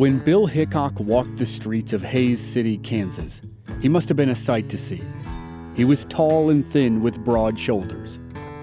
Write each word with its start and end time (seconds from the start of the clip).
When 0.00 0.18
Bill 0.18 0.46
Hickok 0.46 0.98
walked 0.98 1.36
the 1.36 1.44
streets 1.44 1.92
of 1.92 2.02
Hays 2.02 2.40
City, 2.40 2.78
Kansas, 2.78 3.42
he 3.82 3.88
must 3.90 4.08
have 4.08 4.16
been 4.16 4.30
a 4.30 4.34
sight 4.34 4.70
to 4.70 4.78
see. 4.78 5.02
He 5.76 5.84
was 5.84 6.06
tall 6.06 6.48
and 6.48 6.66
thin 6.66 7.02
with 7.02 7.22
broad 7.22 7.58
shoulders. 7.58 8.18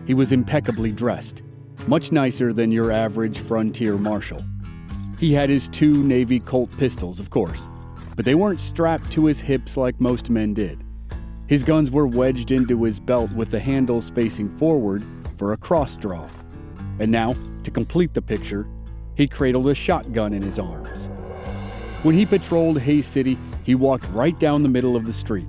He 0.07 0.15
was 0.15 0.31
impeccably 0.31 0.91
dressed, 0.91 1.43
much 1.85 2.11
nicer 2.11 2.53
than 2.53 2.71
your 2.71 2.91
average 2.91 3.37
frontier 3.37 3.99
marshal. 3.99 4.43
He 5.19 5.31
had 5.31 5.47
his 5.47 5.69
two 5.69 6.03
Navy 6.03 6.39
Colt 6.39 6.71
pistols, 6.79 7.19
of 7.19 7.29
course, 7.29 7.69
but 8.15 8.25
they 8.25 8.33
weren't 8.33 8.59
strapped 8.59 9.11
to 9.11 9.27
his 9.27 9.39
hips 9.39 9.77
like 9.77 10.01
most 10.01 10.31
men 10.31 10.55
did. 10.55 10.83
His 11.45 11.61
guns 11.61 11.91
were 11.91 12.07
wedged 12.07 12.51
into 12.51 12.83
his 12.83 12.99
belt 12.99 13.31
with 13.33 13.51
the 13.51 13.59
handles 13.59 14.09
facing 14.09 14.49
forward 14.57 15.05
for 15.37 15.53
a 15.53 15.57
cross 15.57 15.97
draw. 15.97 16.27
And 16.97 17.11
now, 17.11 17.35
to 17.61 17.69
complete 17.69 18.15
the 18.15 18.23
picture, 18.23 18.67
he 19.13 19.27
cradled 19.27 19.67
a 19.67 19.75
shotgun 19.75 20.33
in 20.33 20.41
his 20.41 20.57
arms. 20.57 21.11
When 22.03 22.13
he 22.13 22.25
patrolled 22.25 22.79
Hays 22.79 23.07
City, 23.07 23.37
he 23.63 23.73
walked 23.73 24.07
right 24.09 24.37
down 24.39 24.61
the 24.61 24.69
middle 24.69 24.95
of 24.95 25.05
the 25.05 25.13
street. 25.13 25.47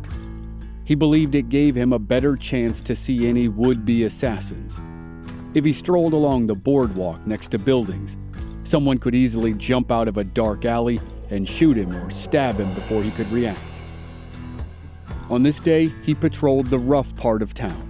He 0.85 0.95
believed 0.95 1.35
it 1.35 1.51
gave 1.51 1.75
him 1.75 1.93
a 1.93 1.99
better 1.99 2.37
chance 2.37 2.81
to 2.83 2.97
see 2.97 3.29
any 3.29 3.49
would 3.49 3.85
be 3.85 4.05
assassins. 4.05 4.81
If 5.53 5.65
he 5.65 5.73
strolled 5.73 6.15
along 6.15 6.47
the 6.47 6.55
boardwalk 6.55 7.27
next 7.27 7.49
to 7.49 7.59
buildings, 7.59 8.17
someone 8.65 8.99
could 8.99 9.15
easily 9.15 9.53
jump 9.53 9.93
out 9.93 10.09
of 10.09 10.17
a 10.17 10.25
dark 10.25 10.65
alley 10.65 11.01
and 11.31 11.47
shoot 11.47 11.77
him 11.77 11.95
or 11.95 12.11
stab 12.11 12.55
him 12.55 12.75
before 12.75 13.03
he 13.03 13.11
could 13.11 13.31
react. 13.31 13.61
On 15.29 15.43
this 15.43 15.61
day, 15.61 15.89
he 16.05 16.15
patrolled 16.15 16.69
the 16.69 16.79
rough 16.79 17.15
part 17.17 17.43
of 17.43 17.53
town. 17.53 17.85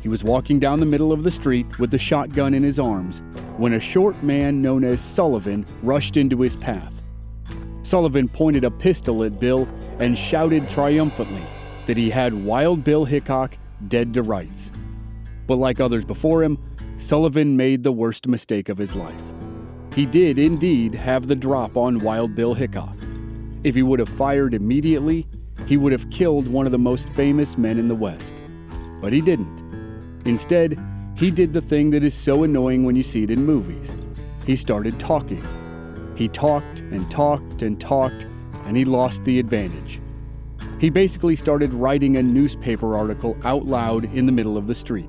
He 0.00 0.08
was 0.08 0.24
walking 0.24 0.58
down 0.58 0.80
the 0.80 0.86
middle 0.86 1.12
of 1.12 1.22
the 1.22 1.30
street 1.30 1.78
with 1.78 1.92
the 1.92 1.98
shotgun 1.98 2.54
in 2.54 2.64
his 2.64 2.80
arms 2.80 3.22
when 3.56 3.74
a 3.74 3.80
short 3.80 4.20
man 4.24 4.60
known 4.60 4.82
as 4.82 5.00
Sullivan 5.00 5.64
rushed 5.82 6.16
into 6.16 6.40
his 6.40 6.56
path. 6.56 7.01
Sullivan 7.92 8.26
pointed 8.26 8.64
a 8.64 8.70
pistol 8.70 9.22
at 9.22 9.38
Bill 9.38 9.68
and 9.98 10.16
shouted 10.16 10.66
triumphantly 10.70 11.44
that 11.84 11.98
he 11.98 12.08
had 12.08 12.32
Wild 12.32 12.82
Bill 12.82 13.04
Hickok 13.04 13.58
dead 13.88 14.14
to 14.14 14.22
rights. 14.22 14.72
But 15.46 15.56
like 15.56 15.78
others 15.78 16.02
before 16.02 16.42
him, 16.42 16.56
Sullivan 16.96 17.54
made 17.54 17.82
the 17.82 17.92
worst 17.92 18.26
mistake 18.26 18.70
of 18.70 18.78
his 18.78 18.96
life. 18.96 19.20
He 19.94 20.06
did 20.06 20.38
indeed 20.38 20.94
have 20.94 21.28
the 21.28 21.36
drop 21.36 21.76
on 21.76 21.98
Wild 21.98 22.34
Bill 22.34 22.54
Hickok. 22.54 22.96
If 23.62 23.74
he 23.74 23.82
would 23.82 23.98
have 23.98 24.08
fired 24.08 24.54
immediately, 24.54 25.26
he 25.66 25.76
would 25.76 25.92
have 25.92 26.08
killed 26.08 26.48
one 26.48 26.64
of 26.64 26.72
the 26.72 26.78
most 26.78 27.10
famous 27.10 27.58
men 27.58 27.78
in 27.78 27.88
the 27.88 27.94
West. 27.94 28.36
But 29.02 29.12
he 29.12 29.20
didn't. 29.20 30.22
Instead, 30.24 30.82
he 31.14 31.30
did 31.30 31.52
the 31.52 31.60
thing 31.60 31.90
that 31.90 32.04
is 32.04 32.14
so 32.14 32.44
annoying 32.44 32.84
when 32.84 32.96
you 32.96 33.02
see 33.02 33.24
it 33.24 33.30
in 33.30 33.44
movies. 33.44 33.94
He 34.46 34.56
started 34.56 34.98
talking. 34.98 35.44
He 36.14 36.28
talked 36.28 36.80
and 36.80 37.10
talked 37.10 37.62
and 37.62 37.80
talked, 37.80 38.26
and 38.66 38.76
he 38.76 38.84
lost 38.84 39.24
the 39.24 39.38
advantage. 39.38 40.00
He 40.78 40.90
basically 40.90 41.36
started 41.36 41.72
writing 41.72 42.16
a 42.16 42.22
newspaper 42.22 42.96
article 42.96 43.36
out 43.44 43.66
loud 43.66 44.04
in 44.14 44.26
the 44.26 44.32
middle 44.32 44.56
of 44.56 44.66
the 44.66 44.74
street. 44.74 45.08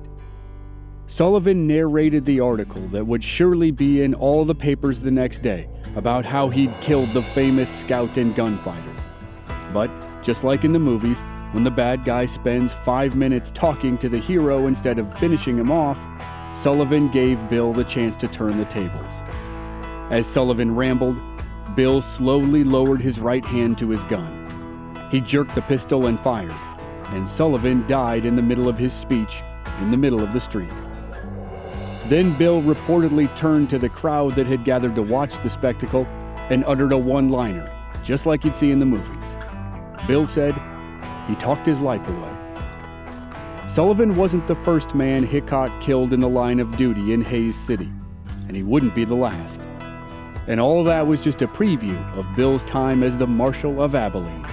Sullivan 1.06 1.66
narrated 1.66 2.24
the 2.24 2.40
article 2.40 2.80
that 2.88 3.06
would 3.06 3.22
surely 3.22 3.70
be 3.70 4.02
in 4.02 4.14
all 4.14 4.44
the 4.44 4.54
papers 4.54 5.00
the 5.00 5.10
next 5.10 5.40
day 5.40 5.68
about 5.96 6.24
how 6.24 6.48
he'd 6.48 6.80
killed 6.80 7.12
the 7.12 7.22
famous 7.22 7.68
scout 7.68 8.16
and 8.16 8.34
gunfighter. 8.34 8.94
But, 9.72 9.90
just 10.22 10.44
like 10.44 10.64
in 10.64 10.72
the 10.72 10.78
movies, 10.78 11.20
when 11.52 11.62
the 11.62 11.70
bad 11.70 12.04
guy 12.04 12.26
spends 12.26 12.72
five 12.72 13.14
minutes 13.14 13.50
talking 13.50 13.98
to 13.98 14.08
the 14.08 14.18
hero 14.18 14.66
instead 14.66 14.98
of 14.98 15.18
finishing 15.18 15.58
him 15.58 15.70
off, 15.70 16.04
Sullivan 16.56 17.08
gave 17.10 17.48
Bill 17.50 17.72
the 17.72 17.84
chance 17.84 18.16
to 18.16 18.28
turn 18.28 18.56
the 18.56 18.64
tables. 18.64 19.22
As 20.10 20.26
Sullivan 20.26 20.76
rambled, 20.76 21.16
Bill 21.74 22.00
slowly 22.00 22.62
lowered 22.62 23.00
his 23.00 23.18
right 23.18 23.44
hand 23.44 23.78
to 23.78 23.88
his 23.88 24.04
gun. 24.04 24.40
He 25.10 25.20
jerked 25.20 25.54
the 25.54 25.62
pistol 25.62 26.06
and 26.06 26.20
fired, 26.20 26.54
and 27.06 27.28
Sullivan 27.28 27.86
died 27.86 28.24
in 28.24 28.36
the 28.36 28.42
middle 28.42 28.68
of 28.68 28.78
his 28.78 28.92
speech 28.92 29.42
in 29.80 29.90
the 29.90 29.96
middle 29.96 30.22
of 30.22 30.32
the 30.32 30.40
street. 30.40 30.72
Then 32.08 32.36
Bill 32.36 32.60
reportedly 32.60 33.34
turned 33.34 33.70
to 33.70 33.78
the 33.78 33.88
crowd 33.88 34.34
that 34.34 34.46
had 34.46 34.64
gathered 34.64 34.94
to 34.96 35.02
watch 35.02 35.42
the 35.42 35.48
spectacle 35.48 36.06
and 36.50 36.64
uttered 36.66 36.92
a 36.92 36.98
one 36.98 37.30
liner, 37.30 37.70
just 38.04 38.26
like 38.26 38.44
you'd 38.44 38.54
see 38.54 38.70
in 38.70 38.78
the 38.78 38.86
movies. 38.86 39.36
Bill 40.06 40.26
said, 40.26 40.54
He 41.26 41.34
talked 41.36 41.64
his 41.64 41.80
life 41.80 42.06
away. 42.06 42.36
Sullivan 43.68 44.14
wasn't 44.16 44.46
the 44.46 44.54
first 44.54 44.94
man 44.94 45.24
Hickok 45.24 45.80
killed 45.80 46.12
in 46.12 46.20
the 46.20 46.28
line 46.28 46.60
of 46.60 46.76
duty 46.76 47.14
in 47.14 47.22
Hays 47.22 47.56
City, 47.56 47.90
and 48.46 48.54
he 48.54 48.62
wouldn't 48.62 48.94
be 48.94 49.04
the 49.04 49.14
last. 49.14 49.62
And 50.46 50.60
all 50.60 50.84
that 50.84 51.06
was 51.06 51.22
just 51.22 51.42
a 51.42 51.46
preview 51.46 51.96
of 52.16 52.26
Bill's 52.36 52.64
time 52.64 53.02
as 53.02 53.16
the 53.16 53.26
Marshal 53.26 53.82
of 53.82 53.94
Abilene. 53.94 54.46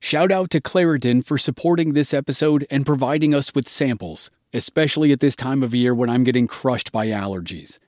Shout 0.00 0.32
out 0.32 0.50
to 0.50 0.60
Claritin 0.60 1.22
for 1.24 1.36
supporting 1.36 1.92
this 1.92 2.14
episode 2.14 2.66
and 2.70 2.86
providing 2.86 3.34
us 3.34 3.54
with 3.54 3.68
samples, 3.68 4.30
especially 4.54 5.12
at 5.12 5.20
this 5.20 5.36
time 5.36 5.62
of 5.62 5.74
year 5.74 5.94
when 5.94 6.08
I'm 6.08 6.24
getting 6.24 6.46
crushed 6.46 6.92
by 6.92 7.08
allergies. 7.08 7.78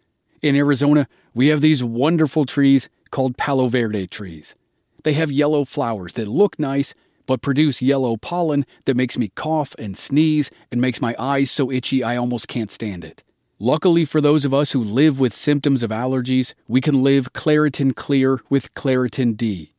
In 0.43 0.55
Arizona, 0.55 1.09
we 1.35 1.49
have 1.49 1.61
these 1.61 1.83
wonderful 1.85 2.45
trees 2.45 2.89
called 3.11 3.37
Palo 3.37 3.69
Verde 3.69 4.07
trees. 4.07 4.55
They 5.03 5.15
have 5.15 5.31
yellow 5.31 5.65
flowers 5.65 6.15
that 6.15 6.29
look 6.29 6.59
nice, 6.59 6.95
but 7.31 7.43
produce 7.43 7.81
yellow 7.81 8.17
pollen 8.17 8.67
that 8.87 8.97
makes 8.97 9.17
me 9.17 9.29
cough 9.37 9.77
and 9.79 9.97
sneeze 9.97 10.51
and 10.73 10.81
makes 10.81 11.01
my 11.01 11.15
eyes 11.17 11.49
so 11.49 11.71
itchy 11.71 12.03
I 12.03 12.17
almost 12.17 12.49
can't 12.49 12.73
stand 12.73 13.05
it. 13.05 13.23
Luckily 13.61 14.05
for 14.05 14.21
those 14.21 14.45
of 14.45 14.53
us 14.53 14.73
who 14.73 14.83
live 14.83 15.21
with 15.21 15.33
symptoms 15.33 15.85
of 15.85 15.93
allergies, 15.93 16.55
we 16.67 16.81
can 16.81 17.05
live 17.05 17.33
Claritin 17.33 17.95
Clear 17.95 18.41
with 18.51 18.75
Claritin 18.75 19.37
D. 19.37 19.75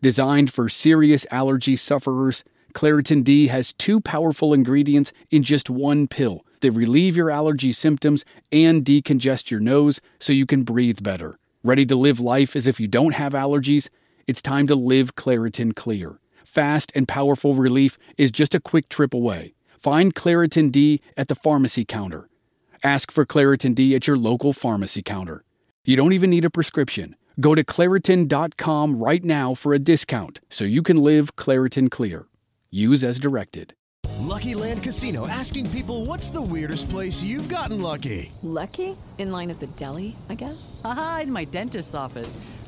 Designed 0.00 0.52
for 0.52 0.68
serious 0.68 1.26
allergy 1.32 1.74
sufferers, 1.74 2.44
Claritin 2.72 3.24
D 3.24 3.48
has 3.48 3.72
two 3.72 4.00
powerful 4.00 4.54
ingredients 4.54 5.12
in 5.28 5.42
just 5.42 5.68
one 5.68 6.06
pill 6.06 6.46
that 6.60 6.70
relieve 6.70 7.16
your 7.16 7.32
allergy 7.32 7.72
symptoms 7.72 8.24
and 8.52 8.84
decongest 8.84 9.50
your 9.50 9.58
nose 9.58 10.00
so 10.20 10.32
you 10.32 10.46
can 10.46 10.62
breathe 10.62 11.02
better. 11.02 11.36
Ready 11.64 11.84
to 11.84 11.96
live 11.96 12.20
life 12.20 12.54
as 12.54 12.68
if 12.68 12.78
you 12.78 12.86
don't 12.86 13.14
have 13.16 13.32
allergies? 13.32 13.88
It's 14.28 14.40
time 14.40 14.68
to 14.68 14.76
live 14.76 15.16
Claritin 15.16 15.74
Clear. 15.74 16.20
Fast 16.52 16.92
and 16.94 17.08
powerful 17.08 17.54
relief 17.54 17.96
is 18.18 18.30
just 18.30 18.54
a 18.54 18.60
quick 18.60 18.90
trip 18.90 19.14
away. 19.14 19.54
Find 19.78 20.14
Claritin 20.14 20.70
D 20.70 21.00
at 21.16 21.28
the 21.28 21.34
pharmacy 21.34 21.86
counter. 21.86 22.28
Ask 22.82 23.10
for 23.10 23.24
Claritin 23.24 23.74
D 23.74 23.94
at 23.94 24.06
your 24.06 24.18
local 24.18 24.52
pharmacy 24.52 25.02
counter. 25.02 25.44
You 25.86 25.96
don't 25.96 26.12
even 26.12 26.28
need 26.28 26.44
a 26.44 26.50
prescription. 26.50 27.16
Go 27.40 27.54
to 27.54 27.64
Claritin.com 27.64 28.96
right 28.96 29.24
now 29.24 29.54
for 29.54 29.72
a 29.72 29.78
discount 29.78 30.40
so 30.50 30.64
you 30.64 30.82
can 30.82 30.98
live 30.98 31.36
Claritin 31.36 31.90
Clear. 31.90 32.26
Use 32.70 33.02
as 33.02 33.18
directed. 33.18 33.72
Lucky 34.18 34.54
Land 34.54 34.82
Casino 34.82 35.26
asking 35.26 35.70
people 35.70 36.04
what's 36.04 36.28
the 36.28 36.42
weirdest 36.42 36.90
place 36.90 37.22
you've 37.22 37.48
gotten 37.48 37.80
lucky? 37.80 38.30
Lucky? 38.42 38.94
In 39.16 39.30
line 39.30 39.48
at 39.48 39.58
the 39.58 39.68
deli, 39.68 40.18
I 40.28 40.34
guess? 40.34 40.82
Aha, 40.84 41.20
in 41.22 41.32
my 41.32 41.46
dentist's 41.46 41.94
office. 41.94 42.36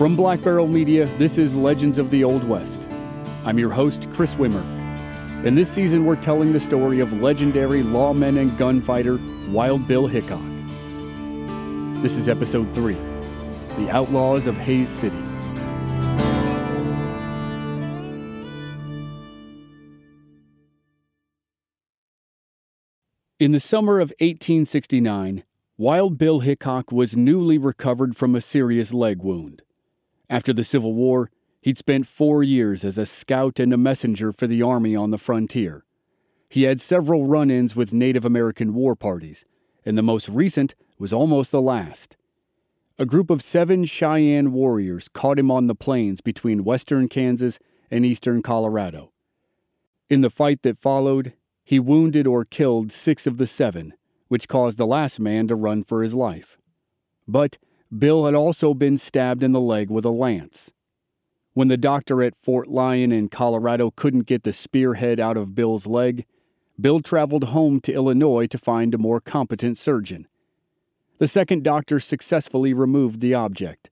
From 0.00 0.16
Black 0.16 0.42
Barrel 0.42 0.66
Media, 0.66 1.04
this 1.18 1.36
is 1.36 1.54
Legends 1.54 1.98
of 1.98 2.10
the 2.10 2.24
Old 2.24 2.42
West. 2.44 2.80
I'm 3.44 3.58
your 3.58 3.68
host, 3.68 4.08
Chris 4.14 4.34
Wimmer. 4.34 4.64
In 5.44 5.54
this 5.54 5.70
season, 5.70 6.06
we're 6.06 6.16
telling 6.16 6.54
the 6.54 6.58
story 6.58 7.00
of 7.00 7.20
legendary 7.20 7.82
lawman 7.82 8.38
and 8.38 8.56
gunfighter 8.56 9.20
Wild 9.50 9.86
Bill 9.86 10.06
Hickok. 10.06 10.40
This 12.02 12.16
is 12.16 12.30
episode 12.30 12.72
3 12.74 12.94
The 13.76 13.90
Outlaws 13.90 14.46
of 14.46 14.56
Hays 14.56 14.88
City. 14.88 15.18
In 23.38 23.52
the 23.52 23.60
summer 23.60 24.00
of 24.00 24.14
1869, 24.18 25.44
Wild 25.76 26.16
Bill 26.16 26.38
Hickok 26.38 26.90
was 26.90 27.18
newly 27.18 27.58
recovered 27.58 28.16
from 28.16 28.34
a 28.34 28.40
serious 28.40 28.94
leg 28.94 29.18
wound. 29.18 29.60
After 30.30 30.52
the 30.52 30.62
Civil 30.62 30.94
War, 30.94 31.28
he'd 31.60 31.76
spent 31.76 32.06
four 32.06 32.44
years 32.44 32.84
as 32.84 32.96
a 32.96 33.04
scout 33.04 33.58
and 33.58 33.72
a 33.72 33.76
messenger 33.76 34.32
for 34.32 34.46
the 34.46 34.62
Army 34.62 34.94
on 34.94 35.10
the 35.10 35.18
frontier. 35.18 35.84
He 36.48 36.62
had 36.62 36.80
several 36.80 37.26
run 37.26 37.50
ins 37.50 37.74
with 37.74 37.92
Native 37.92 38.24
American 38.24 38.72
war 38.72 38.94
parties, 38.94 39.44
and 39.84 39.98
the 39.98 40.02
most 40.02 40.28
recent 40.28 40.76
was 40.98 41.12
almost 41.12 41.50
the 41.50 41.60
last. 41.60 42.16
A 42.96 43.06
group 43.06 43.28
of 43.28 43.42
seven 43.42 43.84
Cheyenne 43.84 44.52
warriors 44.52 45.08
caught 45.08 45.38
him 45.38 45.50
on 45.50 45.66
the 45.66 45.74
plains 45.74 46.20
between 46.20 46.64
western 46.64 47.08
Kansas 47.08 47.58
and 47.90 48.06
eastern 48.06 48.40
Colorado. 48.40 49.10
In 50.08 50.20
the 50.20 50.30
fight 50.30 50.62
that 50.62 50.78
followed, 50.78 51.32
he 51.64 51.80
wounded 51.80 52.26
or 52.26 52.44
killed 52.44 52.92
six 52.92 53.26
of 53.26 53.38
the 53.38 53.46
seven, 53.46 53.94
which 54.28 54.48
caused 54.48 54.78
the 54.78 54.86
last 54.86 55.18
man 55.18 55.48
to 55.48 55.56
run 55.56 55.82
for 55.82 56.02
his 56.02 56.14
life. 56.14 56.56
But 57.26 57.58
Bill 57.96 58.24
had 58.24 58.34
also 58.34 58.72
been 58.72 58.96
stabbed 58.96 59.42
in 59.42 59.52
the 59.52 59.60
leg 59.60 59.90
with 59.90 60.04
a 60.04 60.10
lance. 60.10 60.72
When 61.54 61.68
the 61.68 61.76
doctor 61.76 62.22
at 62.22 62.36
Fort 62.40 62.68
Lyon 62.68 63.10
in 63.10 63.28
Colorado 63.28 63.90
couldn't 63.90 64.26
get 64.26 64.44
the 64.44 64.52
spearhead 64.52 65.18
out 65.18 65.36
of 65.36 65.54
Bill's 65.56 65.86
leg, 65.86 66.24
Bill 66.80 67.00
traveled 67.00 67.44
home 67.44 67.80
to 67.80 67.92
Illinois 67.92 68.46
to 68.46 68.58
find 68.58 68.94
a 68.94 68.98
more 68.98 69.20
competent 69.20 69.76
surgeon. 69.76 70.28
The 71.18 71.26
second 71.26 71.64
doctor 71.64 71.98
successfully 71.98 72.72
removed 72.72 73.20
the 73.20 73.34
object, 73.34 73.90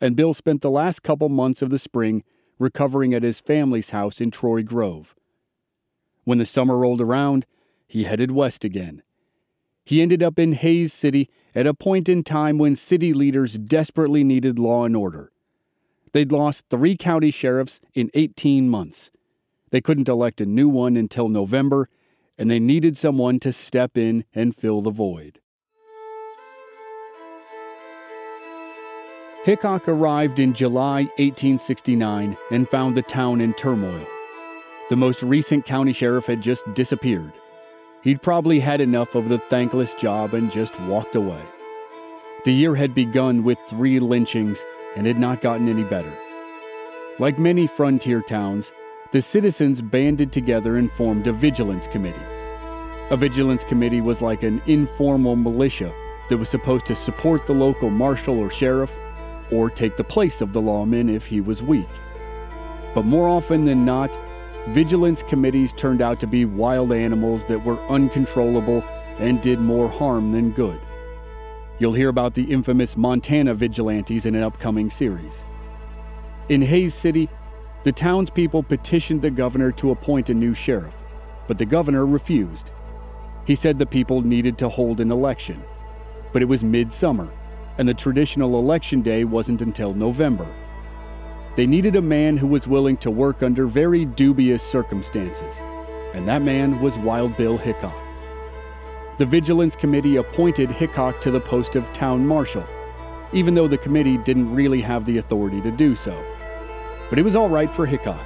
and 0.00 0.14
Bill 0.14 0.34
spent 0.34 0.60
the 0.60 0.70
last 0.70 1.02
couple 1.02 1.28
months 1.30 1.62
of 1.62 1.70
the 1.70 1.78
spring 1.78 2.22
recovering 2.58 3.14
at 3.14 3.22
his 3.22 3.40
family's 3.40 3.90
house 3.90 4.20
in 4.20 4.30
Troy 4.30 4.62
Grove. 4.62 5.14
When 6.24 6.38
the 6.38 6.44
summer 6.44 6.76
rolled 6.76 7.00
around, 7.00 7.46
he 7.86 8.04
headed 8.04 8.30
west 8.30 8.64
again. 8.64 9.02
He 9.84 10.02
ended 10.02 10.22
up 10.22 10.38
in 10.38 10.52
Hays 10.52 10.92
City 10.92 11.30
at 11.54 11.66
a 11.66 11.74
point 11.74 12.08
in 12.08 12.22
time 12.22 12.58
when 12.58 12.74
city 12.74 13.12
leaders 13.12 13.58
desperately 13.58 14.24
needed 14.24 14.58
law 14.58 14.84
and 14.84 14.96
order. 14.96 15.32
They'd 16.12 16.32
lost 16.32 16.64
three 16.70 16.96
county 16.96 17.30
sheriffs 17.30 17.80
in 17.94 18.10
18 18.14 18.68
months. 18.68 19.10
They 19.70 19.80
couldn't 19.80 20.08
elect 20.08 20.40
a 20.40 20.46
new 20.46 20.68
one 20.68 20.96
until 20.96 21.28
November, 21.28 21.88
and 22.38 22.50
they 22.50 22.60
needed 22.60 22.96
someone 22.96 23.40
to 23.40 23.52
step 23.52 23.96
in 23.96 24.24
and 24.34 24.56
fill 24.56 24.80
the 24.80 24.90
void. 24.90 25.40
Hickok 29.44 29.88
arrived 29.88 30.40
in 30.40 30.52
July 30.52 31.04
1869 31.16 32.36
and 32.50 32.68
found 32.68 32.96
the 32.96 33.02
town 33.02 33.40
in 33.40 33.54
turmoil. 33.54 34.06
The 34.90 34.96
most 34.96 35.22
recent 35.22 35.64
county 35.64 35.92
sheriff 35.92 36.26
had 36.26 36.42
just 36.42 36.64
disappeared. 36.74 37.32
He'd 38.02 38.22
probably 38.22 38.60
had 38.60 38.80
enough 38.80 39.14
of 39.14 39.28
the 39.28 39.38
thankless 39.38 39.94
job 39.94 40.32
and 40.32 40.52
just 40.52 40.78
walked 40.82 41.16
away. 41.16 41.42
The 42.44 42.52
year 42.52 42.76
had 42.76 42.94
begun 42.94 43.42
with 43.42 43.58
three 43.66 43.98
lynchings 43.98 44.64
and 44.96 45.06
had 45.06 45.18
not 45.18 45.40
gotten 45.40 45.68
any 45.68 45.82
better. 45.82 46.12
Like 47.18 47.38
many 47.38 47.66
frontier 47.66 48.22
towns, 48.22 48.72
the 49.10 49.20
citizens 49.20 49.82
banded 49.82 50.32
together 50.32 50.76
and 50.76 50.92
formed 50.92 51.26
a 51.26 51.32
vigilance 51.32 51.88
committee. 51.88 52.20
A 53.10 53.16
vigilance 53.16 53.64
committee 53.64 54.00
was 54.00 54.22
like 54.22 54.44
an 54.44 54.62
informal 54.66 55.34
militia 55.34 55.92
that 56.28 56.38
was 56.38 56.48
supposed 56.48 56.86
to 56.86 56.94
support 56.94 57.46
the 57.46 57.54
local 57.54 57.90
marshal 57.90 58.38
or 58.38 58.50
sheriff 58.50 58.96
or 59.50 59.70
take 59.70 59.96
the 59.96 60.04
place 60.04 60.40
of 60.40 60.52
the 60.52 60.60
lawman 60.60 61.08
if 61.08 61.26
he 61.26 61.40
was 61.40 61.62
weak. 61.62 61.88
But 62.94 63.04
more 63.04 63.28
often 63.28 63.64
than 63.64 63.84
not, 63.84 64.16
vigilance 64.72 65.22
committees 65.22 65.72
turned 65.72 66.02
out 66.02 66.20
to 66.20 66.26
be 66.26 66.44
wild 66.44 66.92
animals 66.92 67.44
that 67.44 67.64
were 67.64 67.80
uncontrollable 67.86 68.82
and 69.18 69.40
did 69.40 69.60
more 69.60 69.88
harm 69.88 70.32
than 70.32 70.50
good. 70.50 70.80
You'll 71.78 71.92
hear 71.92 72.08
about 72.08 72.34
the 72.34 72.44
infamous 72.44 72.96
Montana 72.96 73.54
vigilantes 73.54 74.26
in 74.26 74.34
an 74.34 74.42
upcoming 74.42 74.90
series. 74.90 75.44
In 76.48 76.60
Hays 76.60 76.94
City, 76.94 77.28
the 77.84 77.92
townspeople 77.92 78.64
petitioned 78.64 79.22
the 79.22 79.30
governor 79.30 79.70
to 79.72 79.90
appoint 79.90 80.30
a 80.30 80.34
new 80.34 80.54
sheriff, 80.54 80.94
but 81.46 81.56
the 81.56 81.64
governor 81.64 82.04
refused. 82.04 82.70
He 83.46 83.54
said 83.54 83.78
the 83.78 83.86
people 83.86 84.20
needed 84.22 84.58
to 84.58 84.68
hold 84.68 85.00
an 85.00 85.10
election, 85.10 85.62
but 86.32 86.42
it 86.42 86.46
was 86.46 86.62
midsummer, 86.64 87.30
and 87.78 87.88
the 87.88 87.94
traditional 87.94 88.58
election 88.58 89.00
day 89.00 89.24
wasn't 89.24 89.62
until 89.62 89.94
November. 89.94 90.46
They 91.58 91.66
needed 91.66 91.96
a 91.96 92.00
man 92.00 92.36
who 92.36 92.46
was 92.46 92.68
willing 92.68 92.96
to 92.98 93.10
work 93.10 93.42
under 93.42 93.66
very 93.66 94.04
dubious 94.04 94.62
circumstances, 94.62 95.58
and 96.14 96.28
that 96.28 96.40
man 96.40 96.80
was 96.80 96.96
Wild 97.00 97.36
Bill 97.36 97.58
Hickok. 97.58 97.98
The 99.18 99.26
Vigilance 99.26 99.74
Committee 99.74 100.18
appointed 100.18 100.70
Hickok 100.70 101.20
to 101.20 101.32
the 101.32 101.40
post 101.40 101.74
of 101.74 101.92
town 101.92 102.24
marshal, 102.24 102.64
even 103.32 103.54
though 103.54 103.66
the 103.66 103.76
committee 103.76 104.18
didn't 104.18 104.54
really 104.54 104.80
have 104.82 105.04
the 105.04 105.18
authority 105.18 105.60
to 105.62 105.72
do 105.72 105.96
so. 105.96 106.16
But 107.10 107.18
it 107.18 107.24
was 107.24 107.34
all 107.34 107.48
right 107.48 107.72
for 107.72 107.86
Hickok, 107.86 108.24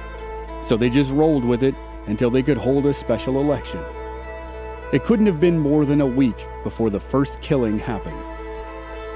so 0.61 0.77
they 0.77 0.91
just 0.91 1.11
rolled 1.11 1.43
with 1.43 1.63
it 1.63 1.73
until 2.05 2.29
they 2.29 2.43
could 2.43 2.59
hold 2.59 2.85
a 2.85 2.93
special 2.93 3.41
election. 3.41 3.83
It 4.91 5.05
couldn't 5.05 5.25
have 5.25 5.39
been 5.39 5.57
more 5.57 5.85
than 5.85 6.01
a 6.01 6.05
week 6.05 6.45
before 6.63 6.91
the 6.91 6.99
first 6.99 7.41
killing 7.41 7.79
happened. 7.79 8.23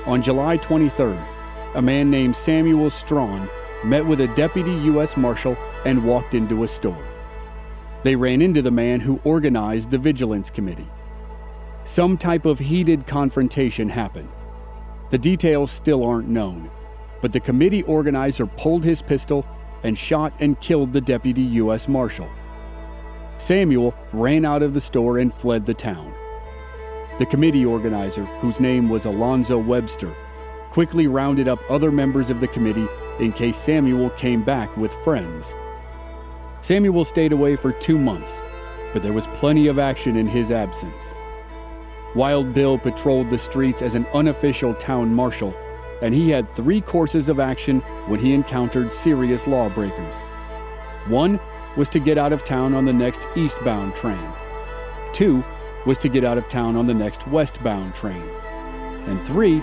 On 0.08 0.24
July 0.24 0.58
23rd, 0.58 1.24
a 1.76 1.82
man 1.84 2.10
named 2.10 2.36
Samuel 2.36 2.90
Strawn 2.90 3.48
met 3.84 4.06
with 4.06 4.22
a 4.22 4.28
deputy 4.36 4.74
U.S. 4.74 5.16
Marshal 5.18 5.56
and 5.86 6.04
walked 6.04 6.34
into 6.34 6.64
a 6.64 6.68
store. 6.68 7.06
They 8.04 8.16
ran 8.16 8.42
into 8.42 8.62
the 8.62 8.72
man 8.72 9.00
who 9.00 9.20
organized 9.24 9.92
the 9.92 9.98
Vigilance 9.98 10.50
Committee. 10.50 10.88
Some 11.84 12.18
type 12.18 12.46
of 12.46 12.60
heated 12.60 13.08
confrontation 13.08 13.90
happened. 13.90 14.30
The 15.10 15.18
details 15.18 15.72
still 15.72 16.04
aren't 16.04 16.28
known, 16.28 16.70
but 17.22 17.32
the 17.32 17.40
committee 17.40 17.84
organizer 17.84 18.46
pulled 18.46 18.84
his 18.84 19.02
pistol 19.02 19.46
and 19.84 19.98
shot 19.98 20.34
and 20.40 20.60
killed 20.60 20.92
the 20.92 21.02
deputy 21.02 21.42
U.S. 21.42 21.88
Marshal. 21.88 22.30
Samuel 23.38 23.94
ran 24.12 24.44
out 24.44 24.64
of 24.64 24.74
the 24.74 24.82
store 24.82 25.20
and 25.20 25.34
fled 25.34 25.66
the 25.66 25.74
town. 25.74 26.14
The 27.20 27.26
committee 27.26 27.66
organizer, 27.66 28.26
whose 28.42 28.60
name 28.60 28.90
was 28.90 29.06
Alonzo 29.06 29.58
Webster, 29.58 30.14
quickly 30.72 31.08
rounded 31.08 31.48
up 31.48 31.60
other 31.70 31.92
members 31.92 32.30
of 32.30 32.40
the 32.40 32.48
committee 32.48 32.88
in 33.20 33.32
case 33.32 33.58
Samuel 33.58 34.10
came 34.12 34.44
back 34.44 34.76
with 34.78 34.94
friends. 35.04 35.56
Samuel 36.62 37.04
stayed 37.04 37.32
away 37.32 37.56
for 37.56 37.72
two 37.72 37.98
months, 37.98 38.42
but 38.94 39.02
there 39.02 39.14
was 39.14 39.28
plenty 39.28 39.68
of 39.68 39.80
action 39.80 40.18
in 40.18 40.28
his 40.28 40.52
absence. 40.52 41.14
Wild 42.16 42.54
Bill 42.54 42.78
patrolled 42.78 43.30
the 43.30 43.38
streets 43.38 43.82
as 43.82 43.96
an 43.96 44.06
unofficial 44.14 44.74
town 44.74 45.14
marshal, 45.14 45.54
and 46.02 46.14
he 46.14 46.30
had 46.30 46.54
three 46.56 46.82
courses 46.82 47.30
of 47.30 47.40
action 47.40 47.82
when 48.08 48.20
he 48.20 48.34
encountered 48.34 48.92
serious 48.92 49.48
lawbreakers. 49.48 50.22
One 51.08 51.40
was 51.76 51.90
to 51.90 52.00
get 52.00 52.18
out 52.18 52.34
of 52.34 52.44
town 52.44 52.74
on 52.74 52.86
the 52.86 52.94
next 52.94 53.28
eastbound 53.36 53.96
train. 53.96 54.32
Two 55.14 55.44
was 55.86 55.98
to 56.00 56.10
get 56.10 56.24
out 56.24 56.38
of 56.38 56.50
town 56.50 56.76
on 56.76 56.88
the 56.88 56.94
next 56.94 57.28
westbound 57.28 57.96
train. 57.96 58.24
And 59.06 59.26
three 59.26 59.62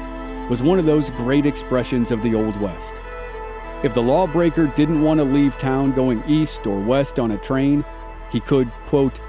was 0.48 0.62
one 0.62 0.78
of 0.78 0.86
those 0.86 1.10
great 1.10 1.44
expressions 1.44 2.10
of 2.10 2.22
the 2.22 2.34
Old 2.34 2.56
West. 2.60 2.94
If 3.84 3.92
the 3.92 4.00
lawbreaker 4.00 4.66
didn't 4.68 5.02
want 5.02 5.18
to 5.18 5.24
leave 5.24 5.58
town 5.58 5.92
going 5.92 6.24
east 6.26 6.66
or 6.66 6.80
west 6.80 7.18
on 7.18 7.32
a 7.32 7.36
train, 7.36 7.84
he 8.32 8.40
could, 8.40 8.70
quote, 8.86 9.20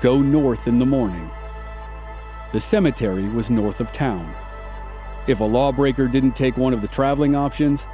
go 0.00 0.20
north 0.20 0.66
in 0.66 0.80
the 0.80 0.84
morning. 0.84 1.30
The 2.50 2.58
cemetery 2.58 3.28
was 3.28 3.48
north 3.48 3.80
of 3.80 3.92
town. 3.92 4.34
If 5.28 5.38
a 5.38 5.44
lawbreaker 5.44 6.08
didn't 6.08 6.34
take 6.34 6.56
one 6.56 6.74
of 6.74 6.82
the 6.82 6.88
traveling 6.88 7.36
options, 7.36 7.86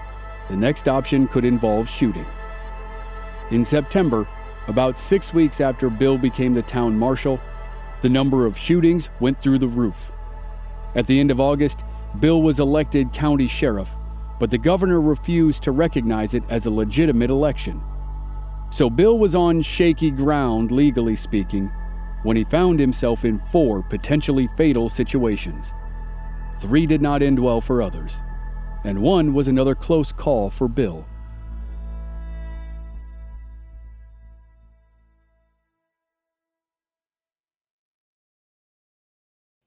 the 0.49 0.57
next 0.57 0.89
option 0.89 1.29
could 1.29 1.45
involve 1.45 1.91
shooting. 1.91 2.27
In 3.51 3.63
September, 3.63 4.27
about 4.67 4.99
six 4.99 5.35
weeks 5.35 5.61
after 5.61 5.91
Bill 5.91 6.17
became 6.17 6.55
the 6.55 6.63
town 6.63 6.99
marshal, 6.99 7.39
the 8.01 8.09
number 8.09 8.47
of 8.47 8.57
shootings 8.57 9.11
went 9.21 9.39
through 9.39 9.59
the 9.59 9.69
roof. 9.69 10.11
At 10.95 11.07
the 11.07 11.21
end 11.21 11.31
of 11.31 11.39
August, 11.39 11.85
Bill 12.19 12.43
was 12.43 12.61
elected 12.61 13.13
county 13.13 13.47
sheriff, 13.47 13.95
but 14.39 14.51
the 14.51 14.59
governor 14.59 15.01
refused 15.01 15.63
to 15.65 15.73
recognize 15.73 16.35
it 16.35 16.43
as 16.49 16.67
a 16.67 16.71
legitimate 16.71 17.31
election. 17.31 17.83
So 18.71 18.91
Bill 18.91 19.19
was 19.19 19.35
on 19.35 19.63
shaky 19.63 20.11
ground, 20.11 20.71
legally 20.71 21.17
speaking, 21.17 21.71
when 22.23 22.37
he 22.37 22.45
found 22.45 22.79
himself 22.79 23.25
in 23.25 23.39
four 23.39 23.83
potentially 23.83 24.49
fatal 24.57 24.89
situations. 24.89 25.73
Three 26.61 26.87
did 26.87 27.01
not 27.01 27.23
end 27.23 27.39
well 27.39 27.61
for 27.61 27.81
others, 27.81 28.23
and 28.85 29.01
one 29.01 29.33
was 29.33 29.49
another 29.49 29.75
close 29.75 30.13
call 30.13 30.51
for 30.51 30.69
Bill. 30.69 31.07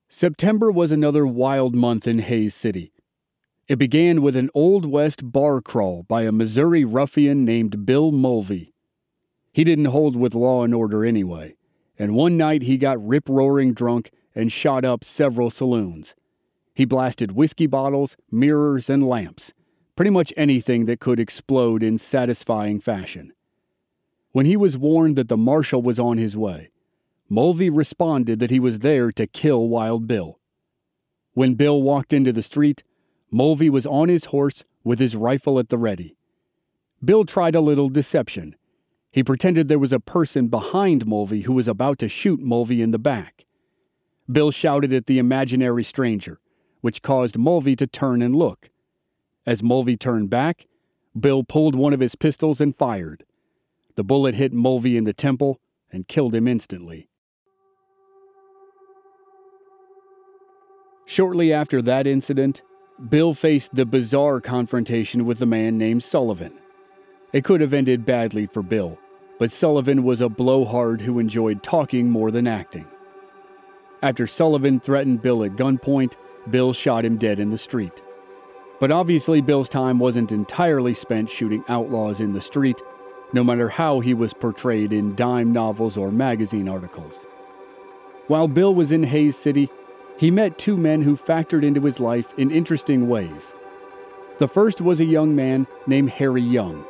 September 0.09 0.71
was 0.71 0.91
another 0.91 1.25
wild 1.25 1.73
month 1.73 2.05
in 2.05 2.19
Hays 2.19 2.53
City. 2.53 2.91
It 3.71 3.79
began 3.79 4.21
with 4.21 4.35
an 4.35 4.49
Old 4.53 4.85
West 4.85 5.31
bar 5.31 5.61
crawl 5.61 6.03
by 6.03 6.23
a 6.23 6.33
Missouri 6.33 6.83
ruffian 6.83 7.45
named 7.45 7.85
Bill 7.85 8.11
Mulvey. 8.11 8.73
He 9.53 9.63
didn't 9.63 9.85
hold 9.85 10.17
with 10.17 10.35
law 10.35 10.65
and 10.65 10.75
order 10.75 11.05
anyway, 11.05 11.55
and 11.97 12.13
one 12.13 12.35
night 12.35 12.63
he 12.63 12.75
got 12.75 13.01
rip 13.01 13.29
roaring 13.29 13.73
drunk 13.73 14.11
and 14.35 14.51
shot 14.51 14.83
up 14.83 15.05
several 15.05 15.49
saloons. 15.49 16.15
He 16.75 16.83
blasted 16.83 17.31
whiskey 17.31 17.65
bottles, 17.65 18.17
mirrors, 18.29 18.89
and 18.89 19.07
lamps, 19.07 19.53
pretty 19.95 20.11
much 20.11 20.33
anything 20.35 20.83
that 20.87 20.99
could 20.99 21.17
explode 21.17 21.81
in 21.81 21.97
satisfying 21.97 22.81
fashion. 22.81 23.31
When 24.33 24.45
he 24.45 24.57
was 24.57 24.77
warned 24.77 25.15
that 25.15 25.29
the 25.29 25.37
marshal 25.37 25.81
was 25.81 25.97
on 25.97 26.17
his 26.17 26.35
way, 26.35 26.71
Mulvey 27.29 27.69
responded 27.69 28.39
that 28.39 28.51
he 28.51 28.59
was 28.59 28.79
there 28.79 29.13
to 29.13 29.27
kill 29.27 29.69
Wild 29.69 30.09
Bill. 30.09 30.41
When 31.31 31.53
Bill 31.53 31.81
walked 31.81 32.11
into 32.11 32.33
the 32.33 32.43
street, 32.43 32.83
Mulvey 33.31 33.69
was 33.69 33.85
on 33.85 34.09
his 34.09 34.25
horse 34.25 34.63
with 34.83 35.00
his 35.00 35.15
rifle 35.15 35.57
at 35.57 35.69
the 35.69 35.77
ready. 35.77 36.17
Bill 37.03 37.23
tried 37.23 37.55
a 37.55 37.61
little 37.61 37.89
deception. 37.89 38.55
He 39.11 39.23
pretended 39.23 39.67
there 39.67 39.79
was 39.79 39.93
a 39.93 40.00
person 40.00 40.47
behind 40.47 41.05
Mulvey 41.05 41.41
who 41.41 41.53
was 41.53 41.67
about 41.67 41.97
to 42.00 42.09
shoot 42.09 42.41
Mulvey 42.41 42.81
in 42.81 42.91
the 42.91 43.00
back. 43.00 43.45
Bill 44.31 44.51
shouted 44.51 44.93
at 44.93 45.07
the 45.07 45.17
imaginary 45.17 45.83
stranger, 45.83 46.39
which 46.81 47.01
caused 47.01 47.38
Mulvey 47.38 47.75
to 47.77 47.88
turn 47.88 48.21
and 48.21 48.35
look. 48.35 48.69
As 49.45 49.63
Mulvey 49.63 49.95
turned 49.95 50.29
back, 50.29 50.67
Bill 51.19 51.43
pulled 51.43 51.75
one 51.75 51.93
of 51.93 52.00
his 52.00 52.15
pistols 52.15 52.61
and 52.61 52.75
fired. 52.75 53.23
The 53.95 54.03
bullet 54.03 54.35
hit 54.35 54.53
Mulvey 54.53 54.95
in 54.97 55.03
the 55.03 55.13
temple 55.13 55.59
and 55.91 56.07
killed 56.07 56.35
him 56.35 56.47
instantly. 56.47 57.09
Shortly 61.05 61.51
after 61.51 61.81
that 61.81 62.07
incident, 62.07 62.61
Bill 63.10 63.34
faced 63.34 63.74
the 63.74 63.86
bizarre 63.86 64.39
confrontation 64.39 65.25
with 65.25 65.41
a 65.41 65.48
man 65.48 65.79
named 65.79 66.03
Sullivan. 66.03 66.53
It 67.34 67.43
could 67.43 67.60
have 67.62 67.74
ended 67.74 68.05
badly 68.05 68.46
for 68.46 68.62
Bill, 68.62 69.00
but 69.39 69.51
Sullivan 69.51 70.03
was 70.03 70.22
a 70.22 70.29
blowhard 70.29 71.01
who 71.01 71.17
enjoyed 71.17 71.63
talking 71.63 72.12
more 72.12 72.29
than 72.29 72.46
acting. 72.46 72.86
After 74.03 74.27
Sullivan 74.27 74.79
threatened 74.79 75.24
Bill 75.24 75.43
at 75.43 75.55
gunpoint, 75.55 76.13
Bill 76.51 76.74
shot 76.74 77.03
him 77.03 77.17
dead 77.17 77.39
in 77.39 77.50
the 77.50 77.58
street. 77.58 78.03
But 78.79 78.91
obviously, 78.91 79.41
Bill's 79.41 79.70
time 79.70 79.98
wasn't 79.98 80.31
entirely 80.31 80.93
spent 80.93 81.29
shooting 81.29 81.63
outlaws 81.70 82.20
in 82.20 82.34
the 82.34 82.41
street, 82.41 82.81
no 83.34 83.43
matter 83.43 83.70
how 83.70 84.00
he 84.00 84.13
was 84.13 84.34
portrayed 84.34 84.93
in 84.93 85.15
dime 85.15 85.51
novels 85.51 85.98
or 85.98 86.12
magazine 86.12 86.70
articles. 86.70 87.25
While 88.27 88.48
Bill 88.48 88.75
was 88.75 88.91
in 88.91 89.03
Hays 89.03 89.36
City, 89.36 89.70
he 90.21 90.29
met 90.29 90.59
two 90.59 90.77
men 90.77 91.01
who 91.01 91.17
factored 91.17 91.63
into 91.63 91.81
his 91.81 91.99
life 91.99 92.31
in 92.37 92.51
interesting 92.51 93.07
ways. 93.07 93.55
The 94.37 94.47
first 94.47 94.79
was 94.79 95.01
a 95.01 95.05
young 95.05 95.35
man 95.35 95.65
named 95.87 96.11
Harry 96.11 96.43
Young. 96.43 96.85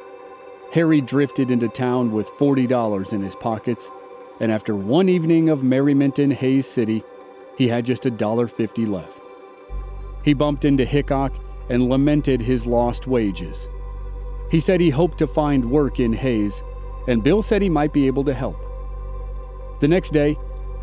Harry 0.73 0.99
drifted 0.99 1.49
into 1.49 1.69
town 1.69 2.11
with 2.11 2.29
$40 2.31 3.13
in 3.13 3.21
his 3.21 3.37
pockets, 3.37 3.89
and 4.41 4.51
after 4.51 4.75
one 4.75 5.07
evening 5.07 5.47
of 5.47 5.63
merriment 5.63 6.19
in 6.19 6.29
Hays 6.29 6.67
City, 6.67 7.05
he 7.57 7.69
had 7.69 7.85
just 7.85 8.03
$1.50 8.03 8.89
left. 8.89 9.17
He 10.25 10.33
bumped 10.33 10.65
into 10.65 10.83
Hickok 10.83 11.33
and 11.69 11.87
lamented 11.87 12.41
his 12.41 12.67
lost 12.67 13.07
wages. 13.07 13.69
He 14.49 14.59
said 14.59 14.81
he 14.81 14.89
hoped 14.89 15.17
to 15.19 15.27
find 15.27 15.71
work 15.71 16.01
in 16.01 16.11
Hays, 16.11 16.61
and 17.07 17.23
Bill 17.23 17.41
said 17.41 17.61
he 17.61 17.69
might 17.69 17.93
be 17.93 18.07
able 18.07 18.25
to 18.25 18.33
help. 18.33 18.57
The 19.79 19.87
next 19.87 20.11
day, 20.11 20.35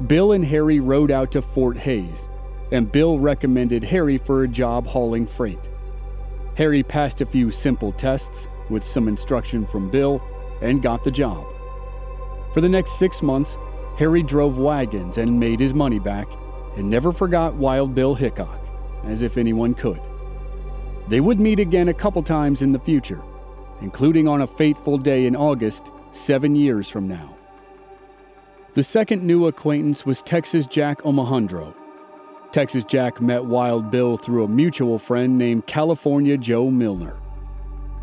Bill 0.06 0.32
and 0.32 0.46
Harry 0.46 0.80
rode 0.80 1.10
out 1.10 1.30
to 1.32 1.42
Fort 1.42 1.76
Hays, 1.76 2.30
and 2.70 2.90
Bill 2.90 3.18
recommended 3.18 3.82
Harry 3.84 4.18
for 4.18 4.42
a 4.42 4.48
job 4.48 4.86
hauling 4.86 5.26
freight. 5.26 5.68
Harry 6.56 6.82
passed 6.82 7.20
a 7.20 7.26
few 7.26 7.50
simple 7.50 7.92
tests 7.92 8.48
with 8.68 8.84
some 8.84 9.08
instruction 9.08 9.66
from 9.66 9.90
Bill 9.90 10.22
and 10.60 10.82
got 10.82 11.04
the 11.04 11.10
job. 11.10 11.46
For 12.52 12.60
the 12.60 12.68
next 12.68 12.98
six 12.98 13.22
months, 13.22 13.56
Harry 13.96 14.22
drove 14.22 14.58
wagons 14.58 15.18
and 15.18 15.38
made 15.38 15.60
his 15.60 15.74
money 15.74 15.98
back 15.98 16.28
and 16.76 16.88
never 16.88 17.12
forgot 17.12 17.54
Wild 17.54 17.94
Bill 17.94 18.14
Hickok, 18.14 18.60
as 19.04 19.22
if 19.22 19.36
anyone 19.36 19.74
could. 19.74 20.00
They 21.08 21.20
would 21.20 21.40
meet 21.40 21.58
again 21.58 21.88
a 21.88 21.94
couple 21.94 22.22
times 22.22 22.62
in 22.62 22.72
the 22.72 22.78
future, 22.78 23.22
including 23.80 24.28
on 24.28 24.42
a 24.42 24.46
fateful 24.46 24.98
day 24.98 25.26
in 25.26 25.34
August, 25.34 25.90
seven 26.12 26.54
years 26.54 26.88
from 26.88 27.08
now. 27.08 27.34
The 28.74 28.82
second 28.82 29.24
new 29.24 29.46
acquaintance 29.46 30.04
was 30.04 30.22
Texas 30.22 30.66
Jack 30.66 31.02
Omohundro, 31.02 31.74
Texas 32.50 32.82
Jack 32.84 33.20
met 33.20 33.44
Wild 33.44 33.90
Bill 33.90 34.16
through 34.16 34.44
a 34.44 34.48
mutual 34.48 34.98
friend 34.98 35.36
named 35.36 35.66
California 35.66 36.38
Joe 36.38 36.70
Milner. 36.70 37.14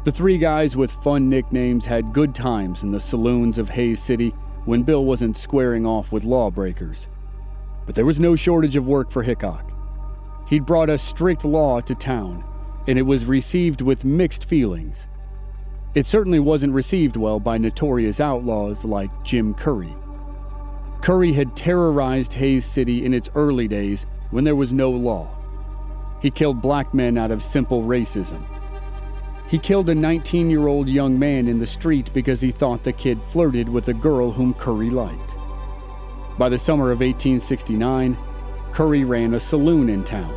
The 0.04 0.12
three 0.12 0.38
guys 0.38 0.78
with 0.78 0.92
fun 0.92 1.30
nicknames 1.30 1.84
had 1.84 2.14
good 2.14 2.36
times 2.36 2.84
in 2.84 2.92
the 2.92 3.00
saloons 3.00 3.58
of 3.58 3.70
Hays 3.70 4.04
City 4.04 4.30
when 4.66 4.84
Bill 4.84 5.04
wasn't 5.04 5.36
squaring 5.36 5.88
off 5.88 6.12
with 6.12 6.26
lawbreakers. 6.26 7.08
But 7.88 7.96
there 7.96 8.06
was 8.06 8.20
no 8.20 8.36
shortage 8.36 8.76
of 8.76 8.86
work 8.86 9.10
for 9.10 9.24
Hickok. 9.24 9.72
He'd 10.48 10.66
brought 10.66 10.92
a 10.92 10.98
strict 11.00 11.44
law 11.44 11.82
to 11.82 11.96
town, 11.96 12.44
and 12.88 13.00
it 13.00 13.04
was 13.04 13.26
received 13.26 13.82
with 13.82 14.06
mixed 14.06 14.46
feelings. 14.46 15.08
It 15.96 16.06
certainly 16.06 16.40
wasn't 16.40 16.74
received 16.74 17.18
well 17.18 17.40
by 17.40 17.58
notorious 17.58 18.20
outlaws 18.20 18.86
like 18.86 19.10
Jim 19.24 19.56
Curry. 19.56 19.96
Curry 21.02 21.34
had 21.34 21.56
terrorized 21.56 22.34
Hays 22.34 22.64
City 22.64 23.06
in 23.06 23.14
its 23.14 23.30
early 23.34 23.68
days 23.68 24.06
when 24.32 24.44
there 24.44 24.56
was 24.56 24.74
no 24.74 24.90
law. 24.92 25.28
He 26.22 26.32
killed 26.32 26.62
black 26.62 26.94
men 26.94 27.18
out 27.18 27.32
of 27.32 27.44
simple 27.44 27.84
racism. 27.84 28.44
He 29.48 29.60
killed 29.60 29.90
a 29.90 29.96
19 29.96 30.50
year 30.50 30.68
old 30.68 30.90
young 30.90 31.20
man 31.20 31.48
in 31.48 31.60
the 31.60 31.68
street 31.68 32.12
because 32.14 32.42
he 32.42 32.52
thought 32.52 32.84
the 32.84 32.94
kid 32.94 33.22
flirted 33.22 33.70
with 33.70 33.88
a 33.90 33.94
girl 33.94 34.32
whom 34.32 34.54
Curry 34.54 34.90
liked. 34.90 35.36
By 36.38 36.50
the 36.50 36.60
summer 36.60 36.92
of 36.92 37.00
1869, 37.00 38.18
Curry 38.72 39.04
ran 39.04 39.36
a 39.36 39.40
saloon 39.40 39.90
in 39.90 40.04
town. 40.04 40.34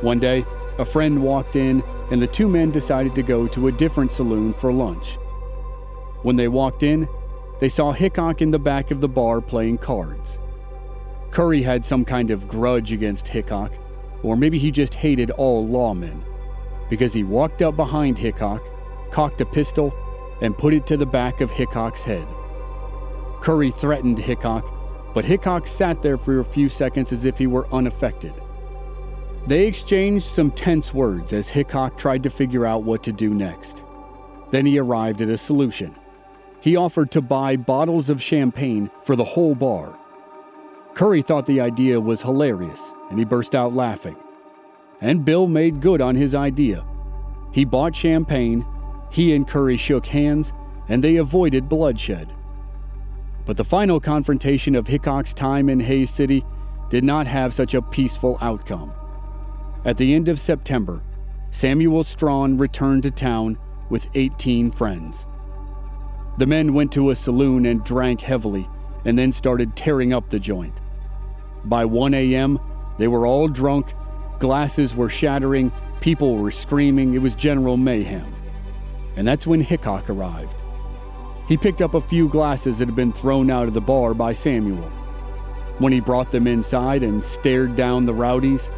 One 0.00 0.18
day, 0.18 0.44
a 0.78 0.84
friend 0.84 1.22
walked 1.22 1.56
in, 1.56 1.82
and 2.10 2.20
the 2.20 2.26
two 2.26 2.48
men 2.48 2.70
decided 2.70 3.14
to 3.14 3.22
go 3.22 3.46
to 3.46 3.68
a 3.68 3.72
different 3.72 4.10
saloon 4.10 4.52
for 4.52 4.72
lunch. 4.72 5.16
When 6.22 6.36
they 6.36 6.48
walked 6.48 6.82
in, 6.82 7.08
they 7.60 7.68
saw 7.68 7.92
Hickok 7.92 8.42
in 8.42 8.50
the 8.50 8.58
back 8.58 8.90
of 8.90 9.00
the 9.00 9.08
bar 9.08 9.40
playing 9.40 9.78
cards. 9.78 10.38
Curry 11.34 11.62
had 11.62 11.84
some 11.84 12.04
kind 12.04 12.30
of 12.30 12.46
grudge 12.46 12.92
against 12.92 13.26
Hickok, 13.26 13.72
or 14.22 14.36
maybe 14.36 14.56
he 14.56 14.70
just 14.70 14.94
hated 14.94 15.32
all 15.32 15.66
lawmen, 15.66 16.22
because 16.88 17.12
he 17.12 17.24
walked 17.24 17.60
up 17.60 17.74
behind 17.74 18.16
Hickok, 18.16 18.62
cocked 19.10 19.40
a 19.40 19.44
pistol, 19.44 19.92
and 20.40 20.56
put 20.56 20.72
it 20.72 20.86
to 20.86 20.96
the 20.96 21.04
back 21.04 21.40
of 21.40 21.50
Hickok's 21.50 22.04
head. 22.04 22.24
Curry 23.40 23.72
threatened 23.72 24.16
Hickok, 24.16 25.12
but 25.12 25.24
Hickok 25.24 25.66
sat 25.66 26.02
there 26.02 26.16
for 26.16 26.38
a 26.38 26.44
few 26.44 26.68
seconds 26.68 27.12
as 27.12 27.24
if 27.24 27.36
he 27.36 27.48
were 27.48 27.66
unaffected. 27.74 28.32
They 29.48 29.66
exchanged 29.66 30.26
some 30.26 30.52
tense 30.52 30.94
words 30.94 31.32
as 31.32 31.48
Hickok 31.48 31.98
tried 31.98 32.22
to 32.22 32.30
figure 32.30 32.64
out 32.64 32.84
what 32.84 33.02
to 33.02 33.12
do 33.12 33.34
next. 33.34 33.82
Then 34.52 34.66
he 34.66 34.78
arrived 34.78 35.20
at 35.20 35.28
a 35.28 35.36
solution. 35.36 35.96
He 36.60 36.76
offered 36.76 37.10
to 37.10 37.20
buy 37.20 37.56
bottles 37.56 38.08
of 38.08 38.22
champagne 38.22 38.88
for 39.02 39.16
the 39.16 39.24
whole 39.24 39.56
bar. 39.56 39.98
Curry 40.94 41.22
thought 41.22 41.46
the 41.46 41.60
idea 41.60 42.00
was 42.00 42.22
hilarious, 42.22 42.94
and 43.10 43.18
he 43.18 43.24
burst 43.24 43.56
out 43.56 43.74
laughing. 43.74 44.16
And 45.00 45.24
Bill 45.24 45.48
made 45.48 45.80
good 45.80 46.00
on 46.00 46.14
his 46.14 46.36
idea. 46.36 46.84
He 47.52 47.64
bought 47.64 47.96
champagne, 47.96 48.64
he 49.10 49.34
and 49.34 49.46
Curry 49.46 49.76
shook 49.76 50.06
hands, 50.06 50.52
and 50.88 51.02
they 51.02 51.16
avoided 51.16 51.68
bloodshed. 51.68 52.32
But 53.44 53.56
the 53.56 53.64
final 53.64 53.98
confrontation 53.98 54.76
of 54.76 54.86
Hickok's 54.86 55.34
time 55.34 55.68
in 55.68 55.80
Hays 55.80 56.10
City 56.10 56.44
did 56.90 57.02
not 57.02 57.26
have 57.26 57.52
such 57.52 57.74
a 57.74 57.82
peaceful 57.82 58.38
outcome. 58.40 58.92
At 59.84 59.96
the 59.96 60.14
end 60.14 60.28
of 60.28 60.38
September, 60.38 61.02
Samuel 61.50 62.04
Strawn 62.04 62.56
returned 62.56 63.02
to 63.02 63.10
town 63.10 63.58
with 63.90 64.08
18 64.14 64.70
friends. 64.70 65.26
The 66.38 66.46
men 66.46 66.72
went 66.72 66.92
to 66.92 67.10
a 67.10 67.16
saloon 67.16 67.66
and 67.66 67.84
drank 67.84 68.20
heavily, 68.20 68.68
and 69.04 69.18
then 69.18 69.32
started 69.32 69.76
tearing 69.76 70.12
up 70.12 70.30
the 70.30 70.38
joint. 70.38 70.80
By 71.64 71.84
1 71.84 72.14
a.m., 72.14 72.58
they 72.98 73.08
were 73.08 73.26
all 73.26 73.48
drunk, 73.48 73.94
glasses 74.38 74.94
were 74.94 75.08
shattering, 75.08 75.72
people 76.00 76.36
were 76.36 76.50
screaming, 76.50 77.14
it 77.14 77.22
was 77.22 77.34
general 77.34 77.76
mayhem. 77.76 78.34
And 79.16 79.26
that's 79.26 79.46
when 79.46 79.60
Hickok 79.60 80.10
arrived. 80.10 80.60
He 81.48 81.56
picked 81.56 81.82
up 81.82 81.94
a 81.94 82.00
few 82.00 82.28
glasses 82.28 82.78
that 82.78 82.88
had 82.88 82.96
been 82.96 83.12
thrown 83.12 83.50
out 83.50 83.68
of 83.68 83.74
the 83.74 83.80
bar 83.80 84.14
by 84.14 84.32
Samuel. 84.32 84.90
When 85.78 85.92
he 85.92 86.00
brought 86.00 86.30
them 86.30 86.46
inside 86.46 87.02
and 87.02 87.22
stared 87.22 87.76
down 87.76 88.06
the 88.06 88.14
rowdies, 88.14 88.70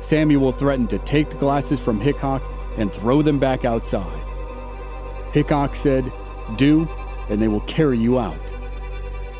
Samuel 0.00 0.52
threatened 0.52 0.90
to 0.90 0.98
take 1.00 1.30
the 1.30 1.36
glasses 1.36 1.80
from 1.80 2.00
Hickok 2.00 2.42
and 2.76 2.92
throw 2.92 3.22
them 3.22 3.38
back 3.38 3.64
outside. 3.64 4.22
Hickok 5.32 5.74
said, 5.74 6.12
Do, 6.56 6.88
and 7.28 7.42
they 7.42 7.48
will 7.48 7.60
carry 7.62 7.98
you 7.98 8.18
out. 8.18 8.52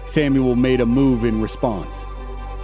Samuel 0.07 0.57
made 0.57 0.81
a 0.81 0.87
move 0.87 1.25
in 1.25 1.41
response. 1.41 2.05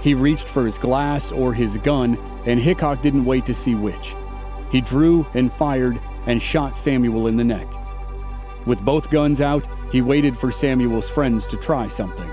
He 0.02 0.14
reached 0.14 0.49
for 0.49 0.66
his 0.66 0.78
glass 0.78 1.30
or 1.30 1.54
his 1.54 1.76
gun, 1.78 2.18
and 2.44 2.61
Hickok 2.61 3.02
didn't 3.02 3.25
wait 3.25 3.47
to 3.47 3.54
see 3.54 3.75
which. 3.75 4.14
He 4.71 4.80
drew 4.80 5.25
and 5.35 5.52
fired 5.52 6.00
and 6.26 6.42
shot 6.42 6.76
Samuel 6.76 7.28
in 7.28 7.37
the 7.37 7.44
neck. 7.44 7.68
With 8.66 8.85
both 8.85 9.11
guns 9.11 9.40
out, 9.40 9.66
he 9.90 10.02
waited 10.02 10.37
for 10.37 10.50
Samuel's 10.50 11.09
friends 11.09 11.47
to 11.47 11.56
try 11.56 11.87
something. 11.87 12.30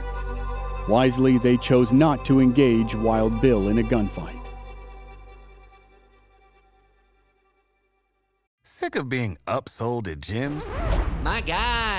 Wisely, 0.88 1.38
they 1.38 1.58
chose 1.58 1.94
not 1.94 2.26
to 2.26 2.40
engage 2.40 2.96
Wild 2.96 3.42
Bill 3.42 3.68
in 3.68 3.78
a 3.78 3.84
gunfight. 3.84 4.36
Sick 8.64 8.96
of 8.96 9.10
being 9.10 9.38
upsold 9.46 10.08
at 10.08 10.22
gyms? 10.22 10.66
My 11.24 11.42
guy, 11.42 11.99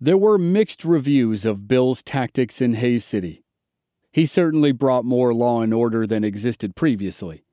There 0.00 0.18
were 0.18 0.38
mixed 0.38 0.84
reviews 0.84 1.44
of 1.44 1.68
Bill's 1.68 2.02
tactics 2.02 2.60
in 2.60 2.74
Hays 2.74 3.04
City. 3.04 3.44
He 4.10 4.26
certainly 4.26 4.72
brought 4.72 5.04
more 5.04 5.32
law 5.32 5.62
and 5.62 5.72
order 5.72 6.06
than 6.06 6.24
existed 6.24 6.74
previously, 6.74 7.44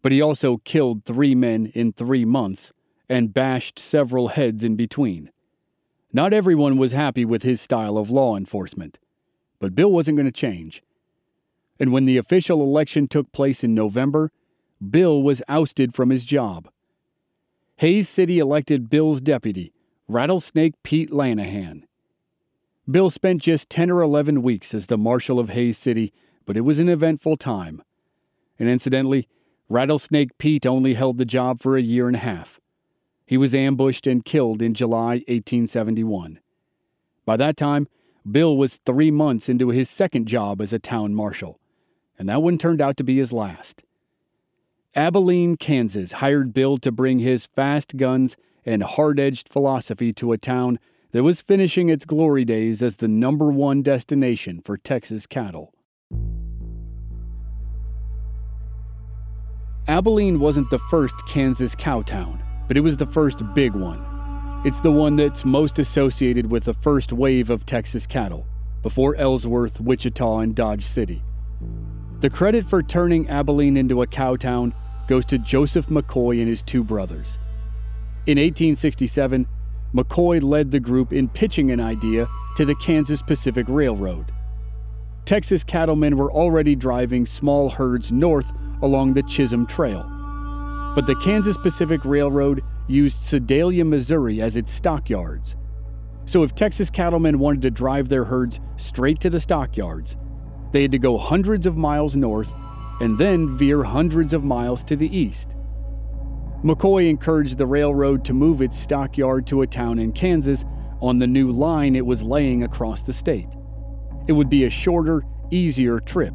but 0.00 0.10
he 0.10 0.20
also 0.20 0.58
killed 0.64 1.04
three 1.04 1.34
men 1.34 1.66
in 1.66 1.92
three 1.92 2.24
months 2.24 2.72
and 3.08 3.34
bashed 3.34 3.78
several 3.78 4.28
heads 4.28 4.64
in 4.64 4.74
between. 4.74 5.30
Not 6.12 6.32
everyone 6.32 6.78
was 6.78 6.92
happy 6.92 7.24
with 7.24 7.42
his 7.42 7.60
style 7.60 7.98
of 7.98 8.10
law 8.10 8.36
enforcement, 8.36 8.98
but 9.58 9.74
Bill 9.74 9.90
wasn't 9.90 10.16
going 10.16 10.26
to 10.26 10.32
change. 10.32 10.82
And 11.78 11.92
when 11.92 12.06
the 12.06 12.16
official 12.16 12.62
election 12.62 13.06
took 13.06 13.32
place 13.32 13.62
in 13.62 13.74
November, 13.74 14.30
Bill 14.90 15.22
was 15.22 15.42
ousted 15.46 15.94
from 15.94 16.10
his 16.10 16.24
job. 16.24 16.70
Hays 17.76 18.08
City 18.08 18.38
elected 18.38 18.90
Bill's 18.90 19.20
deputy, 19.20 19.72
Rattlesnake 20.12 20.74
Pete 20.82 21.10
Lanahan. 21.10 21.84
Bill 22.90 23.08
spent 23.08 23.40
just 23.40 23.70
10 23.70 23.90
or 23.90 24.02
11 24.02 24.42
weeks 24.42 24.74
as 24.74 24.88
the 24.88 24.98
Marshal 24.98 25.38
of 25.38 25.48
Hays 25.48 25.78
City, 25.78 26.12
but 26.44 26.54
it 26.54 26.60
was 26.60 26.78
an 26.78 26.90
eventful 26.90 27.38
time. 27.38 27.82
And 28.58 28.68
incidentally, 28.68 29.26
Rattlesnake 29.70 30.36
Pete 30.36 30.66
only 30.66 30.92
held 30.92 31.16
the 31.16 31.24
job 31.24 31.62
for 31.62 31.78
a 31.78 31.82
year 31.82 32.08
and 32.08 32.16
a 32.16 32.18
half. 32.18 32.60
He 33.24 33.38
was 33.38 33.54
ambushed 33.54 34.06
and 34.06 34.22
killed 34.22 34.60
in 34.60 34.74
July 34.74 35.22
1871. 35.28 36.40
By 37.24 37.38
that 37.38 37.56
time, 37.56 37.88
Bill 38.30 38.54
was 38.54 38.80
three 38.84 39.10
months 39.10 39.48
into 39.48 39.70
his 39.70 39.88
second 39.88 40.26
job 40.28 40.60
as 40.60 40.74
a 40.74 40.78
town 40.78 41.14
marshal, 41.14 41.58
and 42.18 42.28
that 42.28 42.42
one 42.42 42.58
turned 42.58 42.82
out 42.82 42.98
to 42.98 43.04
be 43.04 43.16
his 43.16 43.32
last. 43.32 43.82
Abilene, 44.94 45.56
Kansas 45.56 46.12
hired 46.12 46.52
Bill 46.52 46.76
to 46.76 46.92
bring 46.92 47.20
his 47.20 47.46
fast 47.46 47.96
guns 47.96 48.36
and 48.64 48.82
hard 48.82 49.18
edged 49.18 49.48
philosophy 49.48 50.12
to 50.12 50.32
a 50.32 50.38
town 50.38 50.78
that 51.12 51.22
was 51.22 51.40
finishing 51.40 51.88
its 51.88 52.04
glory 52.04 52.44
days 52.44 52.82
as 52.82 52.96
the 52.96 53.08
number 53.08 53.50
one 53.50 53.82
destination 53.82 54.60
for 54.64 54.76
Texas 54.76 55.26
cattle. 55.26 55.72
Abilene 59.88 60.38
wasn't 60.38 60.70
the 60.70 60.78
first 60.78 61.14
Kansas 61.28 61.74
cow 61.74 62.02
town, 62.02 62.40
but 62.68 62.76
it 62.76 62.80
was 62.80 62.96
the 62.96 63.06
first 63.06 63.42
big 63.52 63.74
one. 63.74 64.02
It's 64.64 64.80
the 64.80 64.92
one 64.92 65.16
that's 65.16 65.44
most 65.44 65.80
associated 65.80 66.50
with 66.50 66.64
the 66.64 66.74
first 66.74 67.12
wave 67.12 67.50
of 67.50 67.66
Texas 67.66 68.06
cattle, 68.06 68.46
before 68.80 69.16
Ellsworth, 69.16 69.80
Wichita, 69.80 70.38
and 70.38 70.54
Dodge 70.54 70.84
City. 70.84 71.24
The 72.20 72.30
credit 72.30 72.64
for 72.64 72.80
turning 72.80 73.28
Abilene 73.28 73.76
into 73.76 74.02
a 74.02 74.06
cow 74.06 74.36
town 74.36 74.72
goes 75.08 75.24
to 75.26 75.38
Joseph 75.38 75.86
McCoy 75.86 76.38
and 76.38 76.48
his 76.48 76.62
two 76.62 76.84
brothers. 76.84 77.40
In 78.24 78.38
1867, 78.38 79.48
McCoy 79.92 80.40
led 80.40 80.70
the 80.70 80.78
group 80.78 81.12
in 81.12 81.28
pitching 81.28 81.72
an 81.72 81.80
idea 81.80 82.28
to 82.54 82.64
the 82.64 82.76
Kansas 82.76 83.20
Pacific 83.20 83.66
Railroad. 83.68 84.26
Texas 85.24 85.64
cattlemen 85.64 86.16
were 86.16 86.30
already 86.30 86.76
driving 86.76 87.26
small 87.26 87.68
herds 87.68 88.12
north 88.12 88.52
along 88.80 89.14
the 89.14 89.24
Chisholm 89.24 89.66
Trail. 89.66 90.04
But 90.94 91.06
the 91.06 91.16
Kansas 91.16 91.56
Pacific 91.56 92.04
Railroad 92.04 92.62
used 92.86 93.18
Sedalia, 93.18 93.84
Missouri 93.84 94.40
as 94.40 94.54
its 94.54 94.70
stockyards. 94.70 95.56
So 96.24 96.44
if 96.44 96.54
Texas 96.54 96.90
cattlemen 96.90 97.40
wanted 97.40 97.62
to 97.62 97.70
drive 97.72 98.08
their 98.08 98.24
herds 98.24 98.60
straight 98.76 99.18
to 99.22 99.30
the 99.30 99.40
stockyards, 99.40 100.16
they 100.70 100.82
had 100.82 100.92
to 100.92 100.98
go 100.98 101.18
hundreds 101.18 101.66
of 101.66 101.76
miles 101.76 102.14
north 102.14 102.54
and 103.00 103.18
then 103.18 103.56
veer 103.56 103.82
hundreds 103.82 104.32
of 104.32 104.44
miles 104.44 104.84
to 104.84 104.94
the 104.94 105.16
east. 105.16 105.56
McCoy 106.64 107.10
encouraged 107.10 107.58
the 107.58 107.66
railroad 107.66 108.24
to 108.24 108.32
move 108.32 108.62
its 108.62 108.78
stockyard 108.78 109.46
to 109.48 109.62
a 109.62 109.66
town 109.66 109.98
in 109.98 110.12
Kansas 110.12 110.64
on 111.00 111.18
the 111.18 111.26
new 111.26 111.50
line 111.50 111.96
it 111.96 112.06
was 112.06 112.22
laying 112.22 112.62
across 112.62 113.02
the 113.02 113.12
state. 113.12 113.48
It 114.28 114.32
would 114.32 114.48
be 114.48 114.64
a 114.64 114.70
shorter, 114.70 115.24
easier 115.50 115.98
trip, 115.98 116.34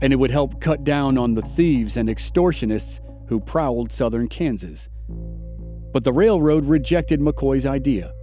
and 0.00 0.14
it 0.14 0.16
would 0.16 0.30
help 0.30 0.62
cut 0.62 0.82
down 0.82 1.18
on 1.18 1.34
the 1.34 1.42
thieves 1.42 1.98
and 1.98 2.08
extortionists 2.08 3.00
who 3.28 3.38
prowled 3.38 3.92
southern 3.92 4.28
Kansas. 4.28 4.88
But 5.92 6.04
the 6.04 6.12
railroad 6.12 6.64
rejected 6.64 7.20
McCoy's 7.20 7.66
idea. 7.66 8.14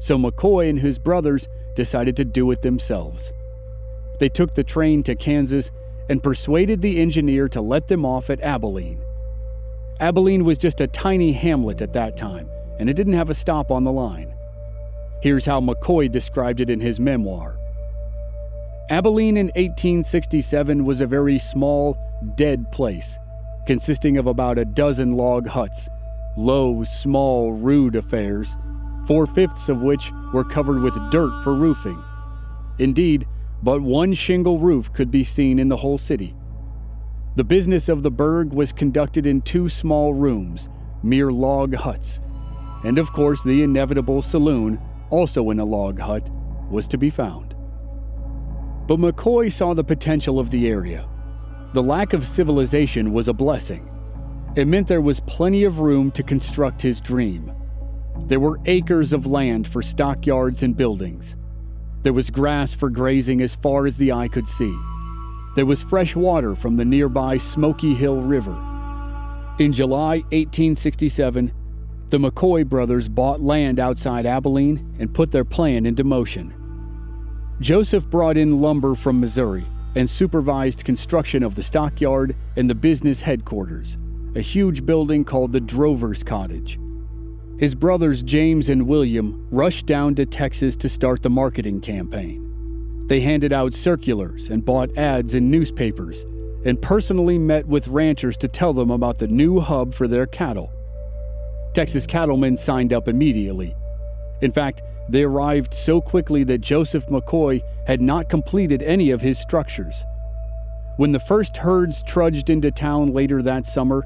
So 0.00 0.18
McCoy 0.18 0.68
and 0.68 0.80
his 0.80 0.98
brothers 0.98 1.46
decided 1.76 2.16
to 2.16 2.24
do 2.24 2.50
it 2.50 2.62
themselves. 2.62 3.32
They 4.18 4.28
took 4.28 4.54
the 4.54 4.64
train 4.64 5.04
to 5.04 5.14
Kansas 5.14 5.70
and 6.08 6.22
persuaded 6.22 6.82
the 6.82 7.00
engineer 7.00 7.48
to 7.50 7.60
let 7.60 7.86
them 7.86 8.04
off 8.04 8.30
at 8.30 8.40
Abilene. 8.40 9.05
Abilene 9.98 10.44
was 10.44 10.58
just 10.58 10.82
a 10.82 10.86
tiny 10.86 11.32
hamlet 11.32 11.80
at 11.80 11.94
that 11.94 12.18
time, 12.18 12.50
and 12.78 12.90
it 12.90 12.94
didn't 12.94 13.14
have 13.14 13.30
a 13.30 13.34
stop 13.34 13.70
on 13.70 13.84
the 13.84 13.92
line. 13.92 14.34
Here's 15.22 15.46
how 15.46 15.60
McCoy 15.60 16.10
described 16.10 16.60
it 16.60 16.68
in 16.68 16.80
his 16.80 17.00
memoir 17.00 17.58
Abilene 18.90 19.38
in 19.38 19.46
1867 19.46 20.84
was 20.84 21.00
a 21.00 21.06
very 21.06 21.38
small, 21.38 21.96
dead 22.36 22.70
place, 22.72 23.18
consisting 23.66 24.18
of 24.18 24.26
about 24.26 24.58
a 24.58 24.66
dozen 24.66 25.12
log 25.12 25.48
huts, 25.48 25.88
low, 26.36 26.84
small, 26.84 27.52
rude 27.52 27.96
affairs, 27.96 28.54
four 29.06 29.26
fifths 29.26 29.70
of 29.70 29.80
which 29.80 30.12
were 30.34 30.44
covered 30.44 30.82
with 30.82 30.94
dirt 31.10 31.42
for 31.42 31.54
roofing. 31.54 32.00
Indeed, 32.78 33.26
but 33.62 33.80
one 33.80 34.12
shingle 34.12 34.58
roof 34.58 34.92
could 34.92 35.10
be 35.10 35.24
seen 35.24 35.58
in 35.58 35.68
the 35.68 35.76
whole 35.76 35.98
city. 35.98 36.34
The 37.36 37.44
business 37.44 37.90
of 37.90 38.02
the 38.02 38.10
burg 38.10 38.54
was 38.54 38.72
conducted 38.72 39.26
in 39.26 39.42
two 39.42 39.68
small 39.68 40.14
rooms, 40.14 40.70
mere 41.02 41.30
log 41.30 41.74
huts, 41.74 42.18
and 42.82 42.98
of 42.98 43.12
course 43.12 43.42
the 43.42 43.62
inevitable 43.62 44.22
saloon, 44.22 44.80
also 45.10 45.50
in 45.50 45.60
a 45.60 45.64
log 45.64 45.98
hut, 45.98 46.30
was 46.70 46.88
to 46.88 46.96
be 46.96 47.10
found. 47.10 47.54
But 48.86 49.00
McCoy 49.00 49.52
saw 49.52 49.74
the 49.74 49.84
potential 49.84 50.38
of 50.38 50.50
the 50.50 50.66
area. 50.66 51.06
The 51.74 51.82
lack 51.82 52.14
of 52.14 52.26
civilization 52.26 53.12
was 53.12 53.28
a 53.28 53.34
blessing. 53.34 53.86
It 54.56 54.66
meant 54.66 54.88
there 54.88 55.02
was 55.02 55.20
plenty 55.20 55.64
of 55.64 55.80
room 55.80 56.10
to 56.12 56.22
construct 56.22 56.80
his 56.80 57.02
dream. 57.02 57.52
There 58.28 58.40
were 58.40 58.60
acres 58.64 59.12
of 59.12 59.26
land 59.26 59.68
for 59.68 59.82
stockyards 59.82 60.62
and 60.62 60.74
buildings. 60.74 61.36
There 62.00 62.14
was 62.14 62.30
grass 62.30 62.72
for 62.72 62.88
grazing 62.88 63.42
as 63.42 63.56
far 63.56 63.84
as 63.84 63.98
the 63.98 64.12
eye 64.12 64.28
could 64.28 64.48
see. 64.48 64.74
There 65.56 65.64
was 65.64 65.82
fresh 65.82 66.14
water 66.14 66.54
from 66.54 66.76
the 66.76 66.84
nearby 66.84 67.38
Smoky 67.38 67.94
Hill 67.94 68.20
River. 68.20 68.54
In 69.58 69.72
July 69.72 70.16
1867, 70.30 71.50
the 72.10 72.18
McCoy 72.18 72.66
brothers 72.66 73.08
bought 73.08 73.40
land 73.40 73.80
outside 73.80 74.26
Abilene 74.26 74.94
and 74.98 75.14
put 75.14 75.32
their 75.32 75.46
plan 75.46 75.86
into 75.86 76.04
motion. 76.04 76.52
Joseph 77.58 78.06
brought 78.06 78.36
in 78.36 78.60
lumber 78.60 78.94
from 78.94 79.18
Missouri 79.18 79.64
and 79.94 80.10
supervised 80.10 80.84
construction 80.84 81.42
of 81.42 81.54
the 81.54 81.62
stockyard 81.62 82.36
and 82.56 82.68
the 82.68 82.74
business 82.74 83.22
headquarters, 83.22 83.96
a 84.34 84.42
huge 84.42 84.84
building 84.84 85.24
called 85.24 85.52
the 85.52 85.60
Drover's 85.60 86.22
Cottage. 86.22 86.78
His 87.58 87.74
brothers 87.74 88.22
James 88.22 88.68
and 88.68 88.86
William 88.86 89.48
rushed 89.50 89.86
down 89.86 90.16
to 90.16 90.26
Texas 90.26 90.76
to 90.76 90.90
start 90.90 91.22
the 91.22 91.30
marketing 91.30 91.80
campaign. 91.80 92.45
They 93.08 93.20
handed 93.20 93.52
out 93.52 93.72
circulars 93.72 94.48
and 94.48 94.64
bought 94.64 94.96
ads 94.96 95.34
in 95.34 95.50
newspapers 95.50 96.24
and 96.64 96.82
personally 96.82 97.38
met 97.38 97.66
with 97.66 97.86
ranchers 97.86 98.36
to 98.38 98.48
tell 98.48 98.72
them 98.72 98.90
about 98.90 99.18
the 99.18 99.28
new 99.28 99.60
hub 99.60 99.94
for 99.94 100.08
their 100.08 100.26
cattle. 100.26 100.72
Texas 101.74 102.06
cattlemen 102.06 102.56
signed 102.56 102.92
up 102.92 103.06
immediately. 103.06 103.76
In 104.42 104.50
fact, 104.50 104.82
they 105.08 105.22
arrived 105.22 105.72
so 105.72 106.00
quickly 106.00 106.42
that 106.44 106.60
Joseph 106.60 107.06
McCoy 107.06 107.62
had 107.86 108.00
not 108.00 108.28
completed 108.28 108.82
any 108.82 109.12
of 109.12 109.20
his 109.20 109.38
structures. 109.38 110.04
When 110.96 111.12
the 111.12 111.20
first 111.20 111.58
herds 111.58 112.02
trudged 112.02 112.50
into 112.50 112.72
town 112.72 113.12
later 113.12 113.42
that 113.42 113.66
summer, 113.66 114.04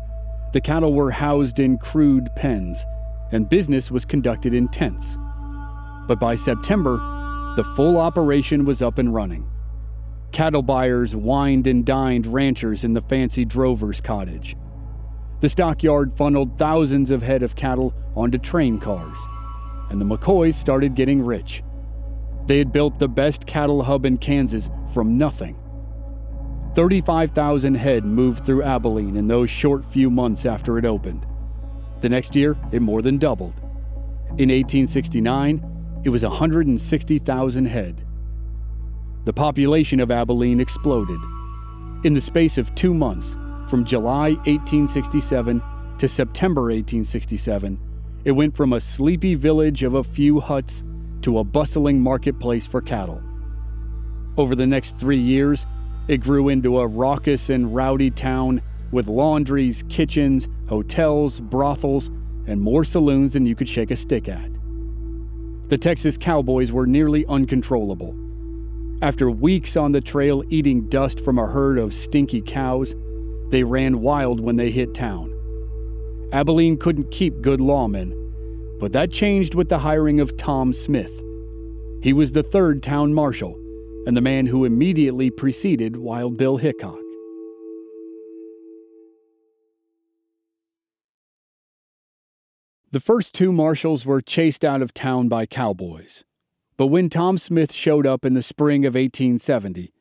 the 0.52 0.60
cattle 0.60 0.92
were 0.92 1.12
housed 1.12 1.60
in 1.60 1.78
crude 1.78 2.28
pens, 2.34 2.84
and 3.32 3.48
business 3.48 3.90
was 3.90 4.04
conducted 4.04 4.52
in 4.52 4.68
tents. 4.68 5.16
But 6.06 6.20
by 6.20 6.34
September, 6.34 7.19
the 7.60 7.74
full 7.74 7.98
operation 7.98 8.64
was 8.64 8.80
up 8.80 8.96
and 8.96 9.12
running. 9.12 9.46
Cattle 10.32 10.62
buyers 10.62 11.14
wined 11.14 11.66
and 11.66 11.84
dined 11.84 12.26
ranchers 12.26 12.84
in 12.84 12.94
the 12.94 13.02
fancy 13.02 13.44
drover's 13.44 14.00
cottage. 14.00 14.56
The 15.40 15.48
stockyard 15.50 16.10
funneled 16.14 16.56
thousands 16.56 17.10
of 17.10 17.20
head 17.20 17.42
of 17.42 17.56
cattle 17.56 17.92
onto 18.16 18.38
train 18.38 18.80
cars 18.80 19.18
and 19.90 20.00
the 20.00 20.06
McCoys 20.06 20.54
started 20.54 20.94
getting 20.94 21.20
rich. 21.20 21.62
They 22.46 22.56
had 22.56 22.72
built 22.72 22.98
the 22.98 23.08
best 23.08 23.46
cattle 23.46 23.82
hub 23.82 24.06
in 24.06 24.16
Kansas 24.16 24.70
from 24.94 25.18
nothing. 25.18 25.58
35,000 26.74 27.74
head 27.74 28.06
moved 28.06 28.46
through 28.46 28.62
Abilene 28.62 29.18
in 29.18 29.28
those 29.28 29.50
short 29.50 29.84
few 29.84 30.08
months 30.08 30.46
after 30.46 30.78
it 30.78 30.86
opened. 30.86 31.26
The 32.00 32.08
next 32.08 32.34
year, 32.34 32.56
it 32.72 32.80
more 32.80 33.02
than 33.02 33.18
doubled. 33.18 33.56
In 34.38 34.48
1869, 34.48 35.69
it 36.04 36.08
was 36.08 36.22
160,000 36.22 37.64
head. 37.66 38.06
The 39.24 39.32
population 39.32 40.00
of 40.00 40.10
Abilene 40.10 40.60
exploded. 40.60 41.20
In 42.04 42.14
the 42.14 42.20
space 42.20 42.56
of 42.56 42.74
two 42.74 42.94
months, 42.94 43.36
from 43.68 43.84
July 43.84 44.30
1867 44.46 45.62
to 45.98 46.08
September 46.08 46.62
1867, 46.62 47.78
it 48.24 48.32
went 48.32 48.56
from 48.56 48.72
a 48.72 48.80
sleepy 48.80 49.34
village 49.34 49.82
of 49.82 49.94
a 49.94 50.04
few 50.04 50.40
huts 50.40 50.82
to 51.22 51.38
a 51.38 51.44
bustling 51.44 52.00
marketplace 52.00 52.66
for 52.66 52.80
cattle. 52.80 53.22
Over 54.38 54.54
the 54.54 54.66
next 54.66 54.98
three 54.98 55.20
years, 55.20 55.66
it 56.08 56.18
grew 56.18 56.48
into 56.48 56.80
a 56.80 56.86
raucous 56.86 57.50
and 57.50 57.74
rowdy 57.74 58.10
town 58.10 58.62
with 58.90 59.06
laundries, 59.06 59.84
kitchens, 59.88 60.48
hotels, 60.68 61.40
brothels, 61.40 62.08
and 62.46 62.60
more 62.60 62.84
saloons 62.84 63.34
than 63.34 63.46
you 63.46 63.54
could 63.54 63.68
shake 63.68 63.90
a 63.90 63.96
stick 63.96 64.28
at. 64.28 64.59
The 65.70 65.78
Texas 65.78 66.16
cowboys 66.16 66.72
were 66.72 66.88
nearly 66.88 67.24
uncontrollable. 67.26 68.16
After 69.02 69.30
weeks 69.30 69.76
on 69.76 69.92
the 69.92 70.00
trail 70.00 70.42
eating 70.50 70.88
dust 70.88 71.20
from 71.20 71.38
a 71.38 71.46
herd 71.46 71.78
of 71.78 71.94
stinky 71.94 72.42
cows, 72.42 72.96
they 73.50 73.62
ran 73.62 74.00
wild 74.00 74.40
when 74.40 74.56
they 74.56 74.72
hit 74.72 74.94
town. 74.94 75.32
Abilene 76.32 76.76
couldn't 76.76 77.12
keep 77.12 77.40
good 77.40 77.60
lawmen, 77.60 78.12
but 78.80 78.92
that 78.94 79.12
changed 79.12 79.54
with 79.54 79.68
the 79.68 79.78
hiring 79.78 80.18
of 80.18 80.36
Tom 80.36 80.72
Smith. 80.72 81.22
He 82.02 82.12
was 82.12 82.32
the 82.32 82.42
third 82.42 82.82
town 82.82 83.14
marshal 83.14 83.54
and 84.08 84.16
the 84.16 84.20
man 84.20 84.46
who 84.46 84.64
immediately 84.64 85.30
preceded 85.30 85.96
Wild 85.96 86.36
Bill 86.36 86.56
Hickok. 86.56 86.99
The 92.92 92.98
first 92.98 93.34
two 93.34 93.52
marshals 93.52 94.04
were 94.04 94.20
chased 94.20 94.64
out 94.64 94.82
of 94.82 94.92
town 94.92 95.28
by 95.28 95.46
cowboys. 95.46 96.24
But 96.76 96.88
when 96.88 97.08
Tom 97.08 97.38
Smith 97.38 97.72
showed 97.72 98.04
up 98.04 98.24
in 98.24 98.34
the 98.34 98.42
spring 98.42 98.84
of 98.84 98.94
1870, 98.94 99.92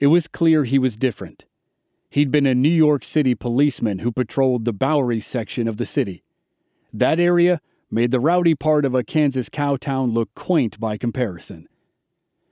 it 0.00 0.06
was 0.06 0.28
clear 0.28 0.64
he 0.64 0.78
was 0.78 0.96
different. 0.96 1.44
He'd 2.08 2.30
been 2.30 2.46
a 2.46 2.54
New 2.54 2.70
York 2.70 3.04
City 3.04 3.34
policeman 3.34 3.98
who 3.98 4.10
patrolled 4.10 4.64
the 4.64 4.72
Bowery 4.72 5.20
section 5.20 5.68
of 5.68 5.76
the 5.76 5.84
city. 5.84 6.22
That 6.90 7.20
area 7.20 7.60
made 7.90 8.12
the 8.12 8.20
rowdy 8.20 8.54
part 8.54 8.86
of 8.86 8.94
a 8.94 9.04
Kansas 9.04 9.50
cow 9.50 9.76
town 9.76 10.12
look 10.12 10.34
quaint 10.34 10.80
by 10.80 10.96
comparison. 10.96 11.68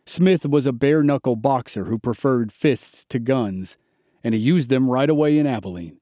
Smith 0.04 0.44
was 0.44 0.66
a 0.66 0.72
bare 0.72 1.02
knuckle 1.02 1.36
boxer 1.36 1.86
who 1.86 1.98
preferred 1.98 2.52
fists 2.52 3.06
to 3.06 3.18
guns, 3.18 3.78
and 4.22 4.34
he 4.34 4.40
used 4.40 4.68
them 4.68 4.90
right 4.90 5.08
away 5.08 5.38
in 5.38 5.46
Abilene. 5.46 6.00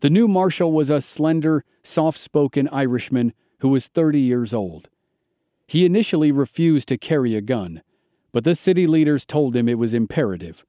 The 0.00 0.10
new 0.10 0.28
marshal 0.28 0.72
was 0.72 0.90
a 0.90 1.00
slender, 1.00 1.64
soft 1.82 2.18
spoken 2.18 2.68
Irishman 2.68 3.32
who 3.60 3.68
was 3.68 3.88
30 3.88 4.20
years 4.20 4.52
old. 4.52 4.88
He 5.66 5.86
initially 5.86 6.30
refused 6.30 6.88
to 6.88 6.98
carry 6.98 7.34
a 7.34 7.40
gun, 7.40 7.82
but 8.32 8.44
the 8.44 8.54
city 8.54 8.86
leaders 8.86 9.24
told 9.24 9.56
him 9.56 9.68
it 9.68 9.78
was 9.78 9.94
imperative. 9.94 10.64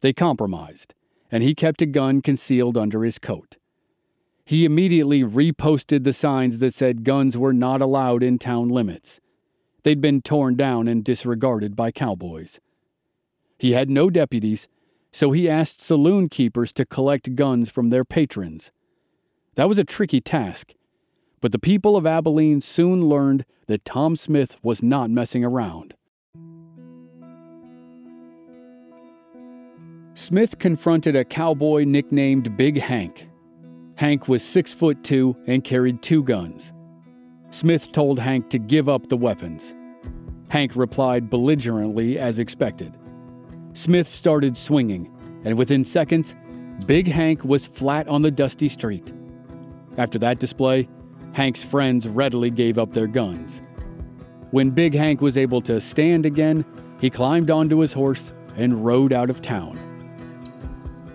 They 0.00 0.12
compromised, 0.12 0.94
and 1.30 1.42
he 1.42 1.54
kept 1.54 1.80
a 1.80 1.86
gun 1.86 2.20
concealed 2.20 2.76
under 2.76 3.04
his 3.04 3.18
coat. 3.18 3.56
He 4.44 4.64
immediately 4.64 5.22
reposted 5.22 6.04
the 6.04 6.12
signs 6.12 6.58
that 6.58 6.74
said 6.74 7.04
guns 7.04 7.38
were 7.38 7.54
not 7.54 7.80
allowed 7.80 8.22
in 8.22 8.38
town 8.38 8.68
limits. 8.68 9.20
They'd 9.82 10.00
been 10.00 10.20
torn 10.20 10.56
down 10.56 10.88
and 10.88 11.02
disregarded 11.02 11.74
by 11.74 11.90
cowboys. 11.90 12.60
He 13.58 13.72
had 13.72 13.88
no 13.88 14.10
deputies, 14.10 14.68
so 15.12 15.30
he 15.30 15.48
asked 15.48 15.80
saloon 15.80 16.28
keepers 16.28 16.72
to 16.72 16.86
collect 16.86 17.34
guns 17.34 17.70
from 17.70 17.90
their 17.90 18.04
patrons. 18.04 18.72
That 19.54 19.68
was 19.68 19.78
a 19.78 19.84
tricky 19.84 20.20
task, 20.20 20.74
but 21.40 21.52
the 21.52 21.58
people 21.58 21.96
of 21.96 22.06
Abilene 22.06 22.62
soon 22.62 23.06
learned 23.06 23.44
that 23.66 23.84
Tom 23.84 24.16
Smith 24.16 24.56
was 24.62 24.82
not 24.82 25.10
messing 25.10 25.44
around. 25.44 25.94
Smith 30.14 30.58
confronted 30.58 31.16
a 31.16 31.24
cowboy 31.24 31.84
nicknamed 31.84 32.56
Big 32.56 32.78
Hank. 32.78 33.28
Hank 33.96 34.28
was 34.28 34.42
six 34.42 34.72
foot 34.72 35.02
two 35.04 35.36
and 35.46 35.64
carried 35.64 36.02
two 36.02 36.22
guns. 36.22 36.72
Smith 37.50 37.92
told 37.92 38.18
Hank 38.18 38.48
to 38.50 38.58
give 38.58 38.88
up 38.88 39.08
the 39.08 39.16
weapons. 39.16 39.74
Hank 40.48 40.76
replied 40.76 41.28
belligerently 41.28 42.18
as 42.18 42.38
expected. 42.38 42.96
Smith 43.74 44.06
started 44.06 44.56
swinging, 44.56 45.10
and 45.44 45.56
within 45.56 45.84
seconds, 45.84 46.34
Big 46.86 47.08
Hank 47.08 47.44
was 47.44 47.66
flat 47.66 48.08
on 48.08 48.22
the 48.22 48.30
dusty 48.30 48.68
street. 48.68 49.12
After 49.96 50.18
that 50.18 50.38
display, 50.38 50.88
Hank's 51.32 51.62
friends 51.62 52.06
readily 52.06 52.50
gave 52.50 52.78
up 52.78 52.92
their 52.92 53.06
guns. 53.06 53.62
When 54.50 54.70
Big 54.70 54.94
Hank 54.94 55.20
was 55.20 55.38
able 55.38 55.62
to 55.62 55.80
stand 55.80 56.26
again, 56.26 56.64
he 57.00 57.08
climbed 57.08 57.50
onto 57.50 57.78
his 57.78 57.92
horse 57.92 58.32
and 58.56 58.84
rode 58.84 59.12
out 59.12 59.30
of 59.30 59.40
town. 59.40 59.78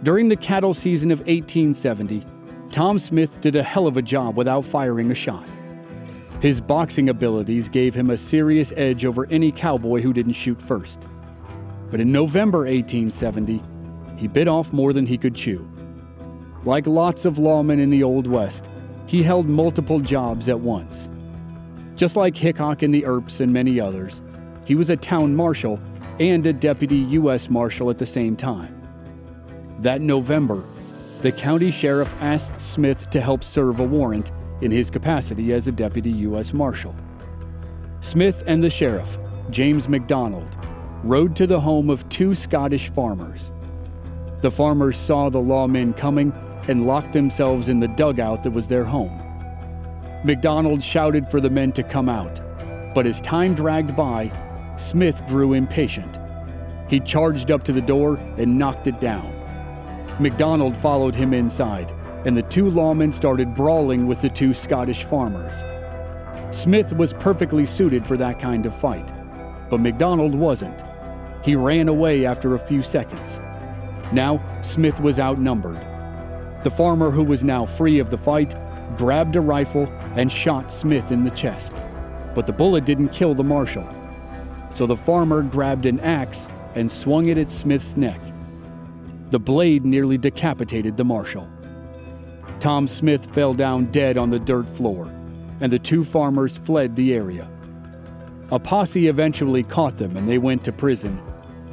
During 0.03 0.27
the 0.27 0.35
cattle 0.35 0.73
season 0.73 1.11
of 1.11 1.19
1870, 1.19 2.23
Tom 2.71 2.97
Smith 2.97 3.39
did 3.41 3.55
a 3.55 3.63
hell 3.63 3.87
of 3.87 3.97
a 3.97 4.01
job 4.01 4.35
without 4.35 4.65
firing 4.65 5.11
a 5.11 5.15
shot. 5.15 5.47
His 6.41 6.61
boxing 6.61 7.09
abilities 7.09 7.69
gave 7.69 7.95
him 7.95 8.09
a 8.09 8.17
serious 8.17 8.73
edge 8.75 9.05
over 9.05 9.25
any 9.27 9.51
cowboy 9.51 10.01
who 10.01 10.13
didn't 10.13 10.33
shoot 10.33 10.61
first. 10.61 11.07
But 11.89 12.01
in 12.01 12.11
November 12.11 12.59
1870, 12.59 13.63
he 14.17 14.27
bit 14.27 14.47
off 14.47 14.73
more 14.73 14.93
than 14.93 15.05
he 15.05 15.17
could 15.17 15.35
chew. 15.35 15.67
Like 16.65 16.87
lots 16.87 17.25
of 17.25 17.35
lawmen 17.35 17.79
in 17.79 17.89
the 17.89 18.03
Old 18.03 18.27
West, 18.27 18.69
he 19.05 19.23
held 19.23 19.47
multiple 19.47 19.99
jobs 19.99 20.49
at 20.49 20.59
once. 20.59 21.09
Just 21.95 22.15
like 22.15 22.35
Hickok 22.35 22.81
and 22.81 22.93
the 22.93 23.05
Earps 23.05 23.39
and 23.39 23.53
many 23.53 23.79
others, 23.79 24.21
he 24.65 24.75
was 24.75 24.89
a 24.89 24.97
town 24.97 25.35
marshal 25.35 25.79
and 26.19 26.45
a 26.45 26.53
deputy 26.53 26.97
U.S. 26.97 27.49
Marshal 27.49 27.89
at 27.89 27.97
the 27.97 28.05
same 28.05 28.35
time. 28.35 28.73
That 29.79 30.01
November, 30.01 30.63
the 31.21 31.31
county 31.31 31.71
sheriff 31.71 32.13
asked 32.19 32.59
Smith 32.61 33.09
to 33.11 33.21
help 33.21 33.43
serve 33.43 33.79
a 33.79 33.83
warrant 33.83 34.31
in 34.61 34.71
his 34.71 34.89
capacity 34.89 35.53
as 35.53 35.67
a 35.67 35.71
deputy 35.71 36.11
U.S. 36.11 36.53
Marshal. 36.53 36.95
Smith 38.01 38.43
and 38.45 38.61
the 38.63 38.69
sheriff, 38.69 39.17
James 39.49 39.87
McDonald, 39.87 40.47
rode 41.03 41.35
to 41.35 41.47
the 41.47 41.59
home 41.59 41.89
of 41.89 42.07
two 42.09 42.33
Scottish 42.33 42.89
farmers. 42.89 43.51
The 44.41 44.51
farmers 44.51 44.97
saw 44.97 45.29
the 45.29 45.39
lawmen 45.39 45.95
coming 45.95 46.33
and 46.67 46.85
locked 46.85 47.13
themselves 47.13 47.69
in 47.69 47.79
the 47.79 47.87
dugout 47.87 48.43
that 48.43 48.51
was 48.51 48.67
their 48.67 48.83
home. 48.83 49.23
McDonald 50.23 50.83
shouted 50.83 51.29
for 51.29 51.39
the 51.39 51.49
men 51.49 51.71
to 51.73 51.83
come 51.83 52.09
out, 52.09 52.41
but 52.93 53.07
as 53.07 53.21
time 53.21 53.53
dragged 53.53 53.95
by, 53.95 54.31
Smith 54.77 55.25
grew 55.27 55.53
impatient. 55.53 56.19
He 56.89 56.99
charged 56.99 57.51
up 57.51 57.63
to 57.65 57.73
the 57.73 57.81
door 57.81 58.17
and 58.37 58.57
knocked 58.57 58.87
it 58.87 58.99
down. 58.99 59.33
McDonald 60.19 60.75
followed 60.77 61.15
him 61.15 61.33
inside, 61.33 61.91
and 62.25 62.35
the 62.35 62.43
two 62.43 62.65
lawmen 62.65 63.13
started 63.13 63.53
brawling 63.55 64.07
with 64.07 64.21
the 64.21 64.29
two 64.29 64.53
Scottish 64.53 65.03
farmers. 65.03 65.63
Smith 66.55 66.93
was 66.93 67.13
perfectly 67.13 67.65
suited 67.65 68.05
for 68.05 68.17
that 68.17 68.39
kind 68.39 68.65
of 68.65 68.75
fight, 68.75 69.11
but 69.69 69.79
McDonald 69.79 70.33
wasn't. 70.33 70.83
He 71.43 71.55
ran 71.55 71.87
away 71.87 72.25
after 72.25 72.55
a 72.55 72.59
few 72.59 72.81
seconds. 72.81 73.39
Now, 74.11 74.41
Smith 74.61 74.99
was 74.99 75.19
outnumbered. 75.19 75.79
The 76.63 76.71
farmer, 76.71 77.11
who 77.11 77.23
was 77.23 77.43
now 77.43 77.65
free 77.65 77.99
of 77.99 78.09
the 78.09 78.17
fight, 78.17 78.55
grabbed 78.97 79.35
a 79.35 79.41
rifle 79.41 79.87
and 80.15 80.31
shot 80.31 80.71
Smith 80.71 81.11
in 81.11 81.23
the 81.23 81.31
chest. 81.31 81.73
But 82.33 82.47
the 82.47 82.53
bullet 82.53 82.85
didn't 82.85 83.09
kill 83.09 83.33
the 83.33 83.43
marshal. 83.43 83.87
So 84.71 84.85
the 84.85 84.95
farmer 84.95 85.41
grabbed 85.41 85.85
an 85.85 85.99
axe 85.99 86.47
and 86.75 86.91
swung 86.91 87.27
it 87.27 87.37
at 87.37 87.49
Smith's 87.49 87.97
neck. 87.97 88.21
The 89.31 89.39
blade 89.39 89.85
nearly 89.85 90.17
decapitated 90.17 90.95
the 90.95 91.03
marshal. 91.03 91.47
Tom 92.59 92.87
Smith 92.87 93.25
fell 93.33 93.53
down 93.53 93.85
dead 93.91 94.17
on 94.17 94.29
the 94.29 94.39
dirt 94.39 94.67
floor, 94.67 95.11
and 95.59 95.71
the 95.71 95.79
two 95.79 96.03
farmers 96.03 96.57
fled 96.57 96.95
the 96.95 97.13
area. 97.13 97.49
A 98.51 98.59
posse 98.59 99.07
eventually 99.07 99.63
caught 99.63 99.97
them 99.97 100.15
and 100.15 100.27
they 100.27 100.37
went 100.37 100.63
to 100.63 100.71
prison, 100.71 101.21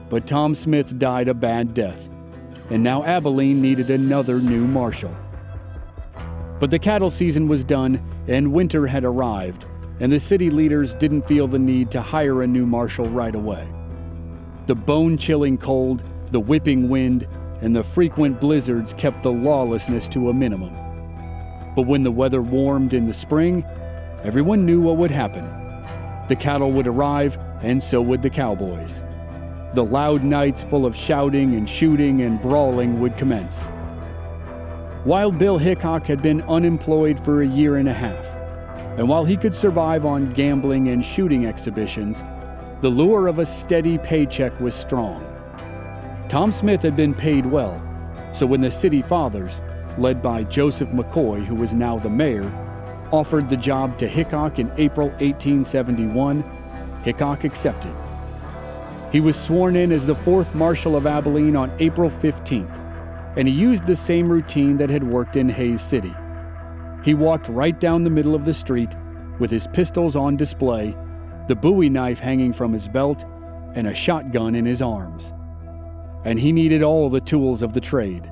but 0.09 0.27
Tom 0.27 0.55
Smith 0.55 0.99
died 0.99 1.29
a 1.29 1.35
bad 1.35 1.75
death, 1.75 2.09
and 2.71 2.83
now 2.83 3.05
Abilene 3.05 3.61
needed 3.61 3.91
another 3.91 4.39
new 4.39 4.67
marshal. 4.67 5.15
But 6.61 6.71
the 6.71 6.79
cattle 6.79 7.11
season 7.11 7.49
was 7.49 7.65
done 7.65 8.03
and 8.29 8.53
winter 8.53 8.87
had 8.87 9.05
arrived, 9.05 9.67
and 10.01 10.11
the 10.11 10.21
city 10.21 10.51
leaders 10.51 10.95
didn't 10.95 11.27
feel 11.27 11.47
the 11.47 11.59
need 11.59 11.91
to 11.91 12.01
hire 12.01 12.43
a 12.43 12.47
new 12.47 12.67
marshal 12.67 13.09
right 13.09 13.35
away. 13.35 13.69
The 14.67 14.75
bone 14.75 15.19
chilling 15.19 15.59
cold, 15.59 16.03
the 16.31 16.41
whipping 16.41 16.89
wind, 16.89 17.29
and 17.61 17.75
the 17.75 17.85
frequent 17.85 18.41
blizzards 18.41 18.95
kept 18.95 19.23
the 19.23 19.33
lawlessness 19.33 20.09
to 20.09 20.31
a 20.31 20.35
minimum. 20.35 20.75
But 21.77 21.87
when 21.87 22.03
the 22.03 22.11
weather 22.11 22.43
warmed 22.43 22.95
in 22.95 23.07
the 23.07 23.13
spring, 23.13 23.65
everyone 24.23 24.65
knew 24.65 24.81
what 24.81 24.97
would 24.97 25.11
happen. 25.11 25.45
The 26.29 26.37
cattle 26.37 26.73
would 26.73 26.87
arrive, 26.87 27.39
and 27.63 27.83
so 27.83 28.01
would 28.01 28.23
the 28.23 28.31
cowboys. 28.31 29.03
The 29.75 29.85
loud 29.85 30.23
nights 30.23 30.63
full 30.63 30.87
of 30.87 30.95
shouting 30.95 31.57
and 31.57 31.69
shooting 31.69 32.23
and 32.23 32.41
brawling 32.41 33.01
would 33.01 33.19
commence. 33.19 33.69
Wild 35.05 35.37
Bill 35.37 35.59
Hickok 35.59 36.07
had 36.07 36.23
been 36.23 36.43
unemployed 36.43 37.19
for 37.25 37.43
a 37.43 37.49
year 37.49 37.79
and 37.79 37.89
a 37.89 37.93
half, 37.93 38.25
and 38.97 39.09
while 39.09 39.25
he 39.25 39.37
could 39.37 39.53
survive 39.53 40.07
on 40.07 40.33
gambling 40.33 40.91
and 40.91 41.05
shooting 41.05 41.47
exhibitions, 41.47 42.23
the 42.83 42.89
lure 42.89 43.27
of 43.27 43.41
a 43.41 43.45
steady 43.45 43.99
paycheck 43.99 44.59
was 44.61 44.77
strong. 44.77 45.27
Tom 46.29 46.53
Smith 46.53 46.83
had 46.83 46.95
been 46.95 47.13
paid 47.13 47.45
well, 47.45 47.83
so 48.33 48.47
when 48.47 48.61
the 48.61 48.71
city 48.71 49.03
fathers, 49.03 49.61
led 49.99 50.23
by 50.23 50.45
Joseph 50.45 50.91
McCoy, 50.91 51.45
who 51.45 51.57
was 51.57 51.75
now 51.75 51.99
the 51.99 52.09
mayor, 52.09 52.49
offered 53.11 53.49
the 53.49 53.57
job 53.57 53.99
to 53.99 54.07
Hickok 54.07 54.61
in 54.61 54.71
April 54.79 55.09
1871, 55.09 56.45
Hickok 57.03 57.43
accepted. 57.43 57.93
He 59.15 59.21
was 59.21 59.41
sworn 59.41 59.77
in 59.77 59.93
as 59.93 60.05
the 60.05 60.17
fourth 60.17 60.57
Marshal 60.57 60.97
of 60.97 61.07
Abilene 61.07 61.55
on 61.55 61.71
April 61.79 62.11
15th, 62.11 63.37
and 63.37 63.47
he 63.47 63.55
used 63.55 63.87
the 63.87 63.95
same 63.95 64.29
routine 64.29 64.77
that 64.79 64.91
had 64.91 65.05
worked 65.05 65.37
in 65.37 65.49
Hays 65.49 65.81
City. 65.83 66.13
He 67.05 67.15
walked 67.15 67.47
right 67.49 67.79
down 67.79 68.03
the 68.03 68.11
middle 68.11 68.35
of 68.35 68.45
the 68.45 68.53
street 68.53 68.93
with 69.39 69.53
his 69.53 69.69
pistols 69.69 70.17
on 70.17 70.37
display, 70.37 70.97
the 71.47 71.55
bowie 71.55 71.89
knife 71.89 72.19
hanging 72.19 72.53
from 72.53 72.73
his 72.73 72.89
belt, 72.89 73.25
and 73.77 73.87
a 73.87 73.95
shotgun 73.95 74.57
in 74.57 74.67
his 74.67 74.83
arms. 74.83 75.33
And 76.25 76.37
he 76.37 76.51
needed 76.51 76.83
all 76.83 77.09
the 77.09 77.21
tools 77.21 77.63
of 77.63 77.73
the 77.73 77.81
trade. 77.81 78.29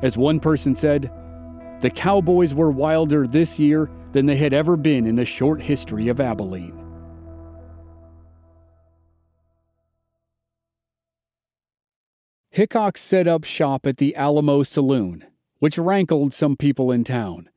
As 0.00 0.16
one 0.16 0.38
person 0.38 0.76
said, 0.76 1.10
the 1.80 1.90
Cowboys 1.90 2.54
were 2.54 2.70
wilder 2.70 3.26
this 3.26 3.58
year 3.58 3.90
than 4.12 4.26
they 4.26 4.36
had 4.36 4.52
ever 4.52 4.76
been 4.76 5.08
in 5.08 5.16
the 5.16 5.24
short 5.24 5.60
history 5.60 6.06
of 6.06 6.20
Abilene. 6.20 6.87
Hickok 12.50 12.96
set 12.96 13.28
up 13.28 13.44
shop 13.44 13.86
at 13.86 13.98
the 13.98 14.16
Alamo 14.16 14.62
Saloon, 14.62 15.24
which 15.58 15.78
rankled 15.78 16.32
some 16.32 16.56
people 16.56 16.90
in 16.90 17.04
town. 17.04 17.50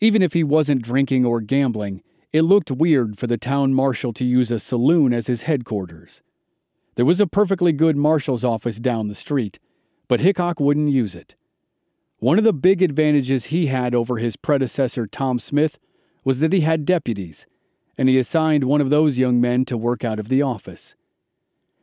Even 0.00 0.22
if 0.22 0.34
he 0.34 0.44
wasn't 0.44 0.82
drinking 0.82 1.24
or 1.24 1.40
gambling, 1.40 2.02
it 2.32 2.42
looked 2.42 2.70
weird 2.70 3.18
for 3.18 3.26
the 3.26 3.38
town 3.38 3.74
marshal 3.74 4.12
to 4.12 4.24
use 4.24 4.50
a 4.50 4.58
saloon 4.58 5.12
as 5.12 5.26
his 5.26 5.42
headquarters. 5.42 6.22
There 6.94 7.04
was 7.04 7.20
a 7.20 7.26
perfectly 7.26 7.72
good 7.72 7.96
marshal's 7.96 8.44
office 8.44 8.78
down 8.78 9.08
the 9.08 9.14
street, 9.14 9.58
but 10.06 10.20
Hickok 10.20 10.60
wouldn't 10.60 10.90
use 10.90 11.14
it. 11.14 11.34
One 12.18 12.36
of 12.36 12.44
the 12.44 12.52
big 12.52 12.82
advantages 12.82 13.46
he 13.46 13.66
had 13.66 13.94
over 13.94 14.18
his 14.18 14.36
predecessor, 14.36 15.06
Tom 15.06 15.38
Smith, 15.38 15.78
was 16.24 16.40
that 16.40 16.52
he 16.52 16.60
had 16.60 16.84
deputies, 16.84 17.46
and 17.96 18.08
he 18.08 18.18
assigned 18.18 18.64
one 18.64 18.80
of 18.80 18.90
those 18.90 19.18
young 19.18 19.40
men 19.40 19.64
to 19.64 19.78
work 19.78 20.04
out 20.04 20.20
of 20.20 20.28
the 20.28 20.42
office. 20.42 20.94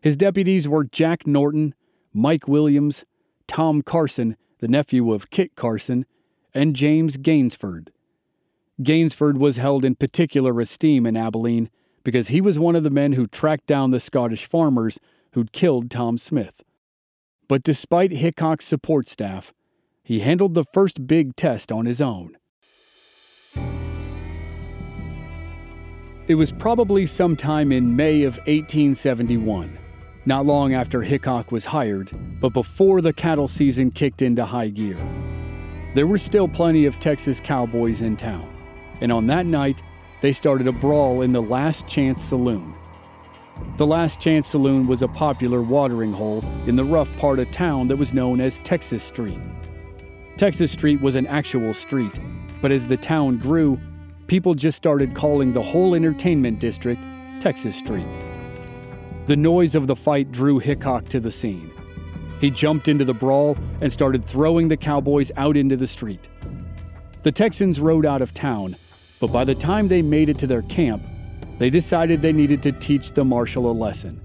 His 0.01 0.15
deputies 0.15 0.67
were 0.67 0.83
Jack 0.83 1.25
Norton, 1.25 1.73
Mike 2.13 2.47
Williams, 2.47 3.05
Tom 3.47 3.81
Carson, 3.81 4.35
the 4.59 4.67
nephew 4.67 5.11
of 5.13 5.29
Kit 5.29 5.55
Carson, 5.55 6.05
and 6.53 6.75
James 6.75 7.17
Gainsford. 7.17 7.91
Gainsford 8.81 9.37
was 9.37 9.57
held 9.57 9.83
in 9.85 9.95
particular 9.95 10.59
esteem 10.59 11.05
in 11.05 11.17
Abilene 11.17 11.69
because 12.03 12.29
he 12.29 12.41
was 12.41 12.59
one 12.59 12.75
of 12.75 12.83
the 12.83 12.89
men 12.89 13.13
who 13.13 13.27
tracked 13.27 13.65
down 13.65 13.91
the 13.91 13.99
Scottish 13.99 14.45
farmers 14.45 14.99
who'd 15.31 15.51
killed 15.51 15.91
Tom 15.91 16.17
Smith. 16.17 16.63
But 17.47 17.63
despite 17.63 18.11
Hickok's 18.11 18.65
support 18.65 19.07
staff, 19.07 19.53
he 20.03 20.19
handled 20.19 20.53
the 20.53 20.63
first 20.63 21.07
big 21.07 21.35
test 21.35 21.71
on 21.71 21.85
his 21.85 22.01
own. 22.01 22.37
It 26.27 26.35
was 26.35 26.51
probably 26.51 27.05
sometime 27.05 27.71
in 27.71 27.95
May 27.95 28.23
of 28.23 28.37
1871 28.47 29.77
not 30.27 30.45
long 30.45 30.73
after 30.73 31.01
Hickok 31.01 31.53
was 31.53 31.63
hired, 31.63 32.11
but 32.41 32.51
before 32.51 32.99
the 32.99 33.13
cattle 33.13 33.47
season 33.47 33.89
kicked 33.89 34.21
into 34.21 34.43
high 34.43 34.67
gear. 34.67 34.97
There 35.95 36.05
were 36.05 36.17
still 36.17 36.49
plenty 36.49 36.85
of 36.85 36.99
Texas 36.99 37.39
cowboys 37.39 38.01
in 38.01 38.17
town, 38.17 38.53
and 38.99 39.09
on 39.09 39.25
that 39.27 39.45
night, 39.45 39.81
they 40.19 40.33
started 40.33 40.67
a 40.67 40.73
brawl 40.73 41.21
in 41.21 41.31
the 41.31 41.41
Last 41.41 41.87
Chance 41.87 42.21
Saloon. 42.21 42.75
The 43.77 43.87
Last 43.87 44.19
Chance 44.19 44.49
Saloon 44.49 44.85
was 44.85 45.01
a 45.01 45.07
popular 45.07 45.61
watering 45.61 46.11
hole 46.11 46.43
in 46.65 46.75
the 46.75 46.83
rough 46.83 47.17
part 47.17 47.39
of 47.39 47.49
town 47.51 47.87
that 47.87 47.95
was 47.95 48.13
known 48.13 48.41
as 48.41 48.59
Texas 48.59 49.03
Street. 49.03 49.39
Texas 50.35 50.73
Street 50.73 50.99
was 50.99 51.15
an 51.15 51.25
actual 51.27 51.73
street, 51.73 52.19
but 52.61 52.73
as 52.73 52.85
the 52.85 52.97
town 52.97 53.37
grew, 53.37 53.79
people 54.27 54.53
just 54.53 54.75
started 54.75 55.15
calling 55.15 55.53
the 55.53 55.63
whole 55.63 55.95
entertainment 55.95 56.59
district 56.59 57.01
Texas 57.39 57.77
Street. 57.77 58.05
The 59.27 59.35
noise 59.35 59.75
of 59.75 59.87
the 59.87 59.95
fight 59.95 60.31
drew 60.31 60.57
Hickok 60.57 61.09
to 61.09 61.19
the 61.19 61.31
scene. 61.31 61.69
He 62.39 62.49
jumped 62.49 62.87
into 62.87 63.03
the 63.03 63.13
brawl 63.13 63.57
and 63.81 63.91
started 63.91 64.25
throwing 64.25 64.69
the 64.69 64.77
cowboys 64.77 65.33
out 65.35 65.57
into 65.57 65.75
the 65.75 65.85
street. 65.85 66.29
The 67.23 67.31
Texans 67.33 67.81
rode 67.81 68.05
out 68.05 68.21
of 68.21 68.33
town, 68.33 68.77
but 69.19 69.33
by 69.33 69.43
the 69.43 69.53
time 69.53 69.89
they 69.89 70.01
made 70.01 70.29
it 70.29 70.37
to 70.39 70.47
their 70.47 70.61
camp, 70.61 71.03
they 71.57 71.69
decided 71.69 72.21
they 72.21 72.31
needed 72.31 72.63
to 72.63 72.71
teach 72.71 73.11
the 73.11 73.25
marshal 73.25 73.69
a 73.69 73.73
lesson. 73.73 74.21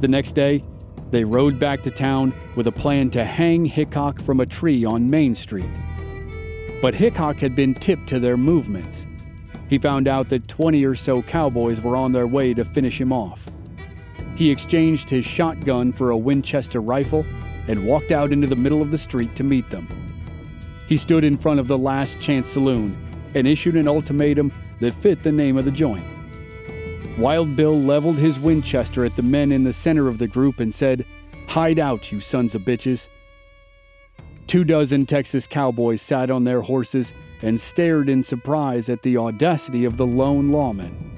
The 0.00 0.08
next 0.08 0.32
day, 0.32 0.64
They 1.10 1.24
rode 1.24 1.58
back 1.58 1.82
to 1.82 1.90
town 1.90 2.34
with 2.54 2.66
a 2.66 2.72
plan 2.72 3.08
to 3.10 3.24
hang 3.24 3.64
Hickok 3.64 4.20
from 4.20 4.40
a 4.40 4.46
tree 4.46 4.84
on 4.84 5.08
Main 5.08 5.34
Street. 5.34 5.70
But 6.82 6.94
Hickok 6.94 7.36
had 7.36 7.56
been 7.56 7.74
tipped 7.74 8.06
to 8.08 8.20
their 8.20 8.36
movements. 8.36 9.06
He 9.70 9.78
found 9.78 10.06
out 10.06 10.28
that 10.28 10.48
20 10.48 10.84
or 10.84 10.94
so 10.94 11.22
cowboys 11.22 11.80
were 11.80 11.96
on 11.96 12.12
their 12.12 12.26
way 12.26 12.52
to 12.52 12.64
finish 12.64 13.00
him 13.00 13.12
off. 13.12 13.47
He 14.38 14.52
exchanged 14.52 15.10
his 15.10 15.24
shotgun 15.24 15.92
for 15.92 16.10
a 16.10 16.16
Winchester 16.16 16.80
rifle 16.80 17.26
and 17.66 17.84
walked 17.84 18.12
out 18.12 18.30
into 18.30 18.46
the 18.46 18.54
middle 18.54 18.80
of 18.80 18.92
the 18.92 18.96
street 18.96 19.34
to 19.34 19.42
meet 19.42 19.68
them. 19.68 19.88
He 20.86 20.96
stood 20.96 21.24
in 21.24 21.36
front 21.36 21.58
of 21.58 21.66
the 21.66 21.76
Last 21.76 22.20
Chance 22.20 22.50
Saloon 22.50 22.96
and 23.34 23.48
issued 23.48 23.74
an 23.74 23.88
ultimatum 23.88 24.52
that 24.78 24.94
fit 24.94 25.24
the 25.24 25.32
name 25.32 25.56
of 25.56 25.64
the 25.64 25.72
joint. 25.72 26.06
Wild 27.18 27.56
Bill 27.56 27.76
leveled 27.76 28.16
his 28.16 28.38
Winchester 28.38 29.04
at 29.04 29.16
the 29.16 29.24
men 29.24 29.50
in 29.50 29.64
the 29.64 29.72
center 29.72 30.06
of 30.06 30.18
the 30.18 30.28
group 30.28 30.60
and 30.60 30.72
said, 30.72 31.04
Hide 31.48 31.80
out, 31.80 32.12
you 32.12 32.20
sons 32.20 32.54
of 32.54 32.62
bitches. 32.62 33.08
Two 34.46 34.62
dozen 34.62 35.04
Texas 35.04 35.48
cowboys 35.48 36.00
sat 36.00 36.30
on 36.30 36.44
their 36.44 36.60
horses 36.60 37.12
and 37.42 37.60
stared 37.60 38.08
in 38.08 38.22
surprise 38.22 38.88
at 38.88 39.02
the 39.02 39.16
audacity 39.16 39.84
of 39.84 39.96
the 39.96 40.06
lone 40.06 40.50
lawman. 40.50 41.10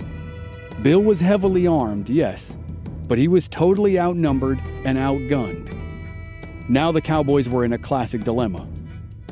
Bill 0.80 1.02
was 1.02 1.20
heavily 1.20 1.66
armed, 1.66 2.08
yes, 2.08 2.56
but 3.10 3.18
he 3.18 3.26
was 3.26 3.48
totally 3.48 3.98
outnumbered 3.98 4.60
and 4.84 4.96
outgunned. 4.96 5.74
Now 6.68 6.92
the 6.92 7.00
Cowboys 7.00 7.48
were 7.48 7.64
in 7.64 7.72
a 7.72 7.78
classic 7.78 8.22
dilemma. 8.22 8.68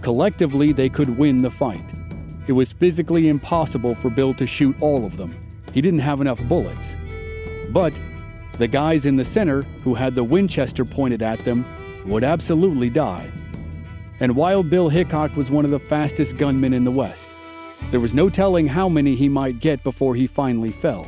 Collectively, 0.02 0.72
they 0.72 0.88
could 0.88 1.16
win 1.16 1.42
the 1.42 1.50
fight. 1.52 1.84
It 2.48 2.52
was 2.54 2.72
physically 2.72 3.28
impossible 3.28 3.94
for 3.94 4.10
Bill 4.10 4.34
to 4.34 4.48
shoot 4.48 4.74
all 4.80 5.04
of 5.04 5.16
them. 5.16 5.32
He 5.72 5.80
didn't 5.80 6.00
have 6.00 6.20
enough 6.20 6.42
bullets. 6.48 6.96
But 7.70 7.96
the 8.58 8.66
guys 8.66 9.06
in 9.06 9.14
the 9.14 9.24
center 9.24 9.62
who 9.84 9.94
had 9.94 10.16
the 10.16 10.24
Winchester 10.24 10.84
pointed 10.84 11.22
at 11.22 11.44
them 11.44 11.64
would 12.04 12.24
absolutely 12.24 12.90
die. 12.90 13.30
And 14.18 14.34
Wild 14.34 14.70
Bill 14.70 14.88
Hickok 14.88 15.36
was 15.36 15.52
one 15.52 15.64
of 15.64 15.70
the 15.70 15.78
fastest 15.78 16.36
gunmen 16.36 16.72
in 16.72 16.82
the 16.82 16.90
West. 16.90 17.30
There 17.92 18.00
was 18.00 18.12
no 18.12 18.28
telling 18.28 18.66
how 18.66 18.88
many 18.88 19.14
he 19.14 19.28
might 19.28 19.60
get 19.60 19.84
before 19.84 20.16
he 20.16 20.26
finally 20.26 20.72
fell. 20.72 21.06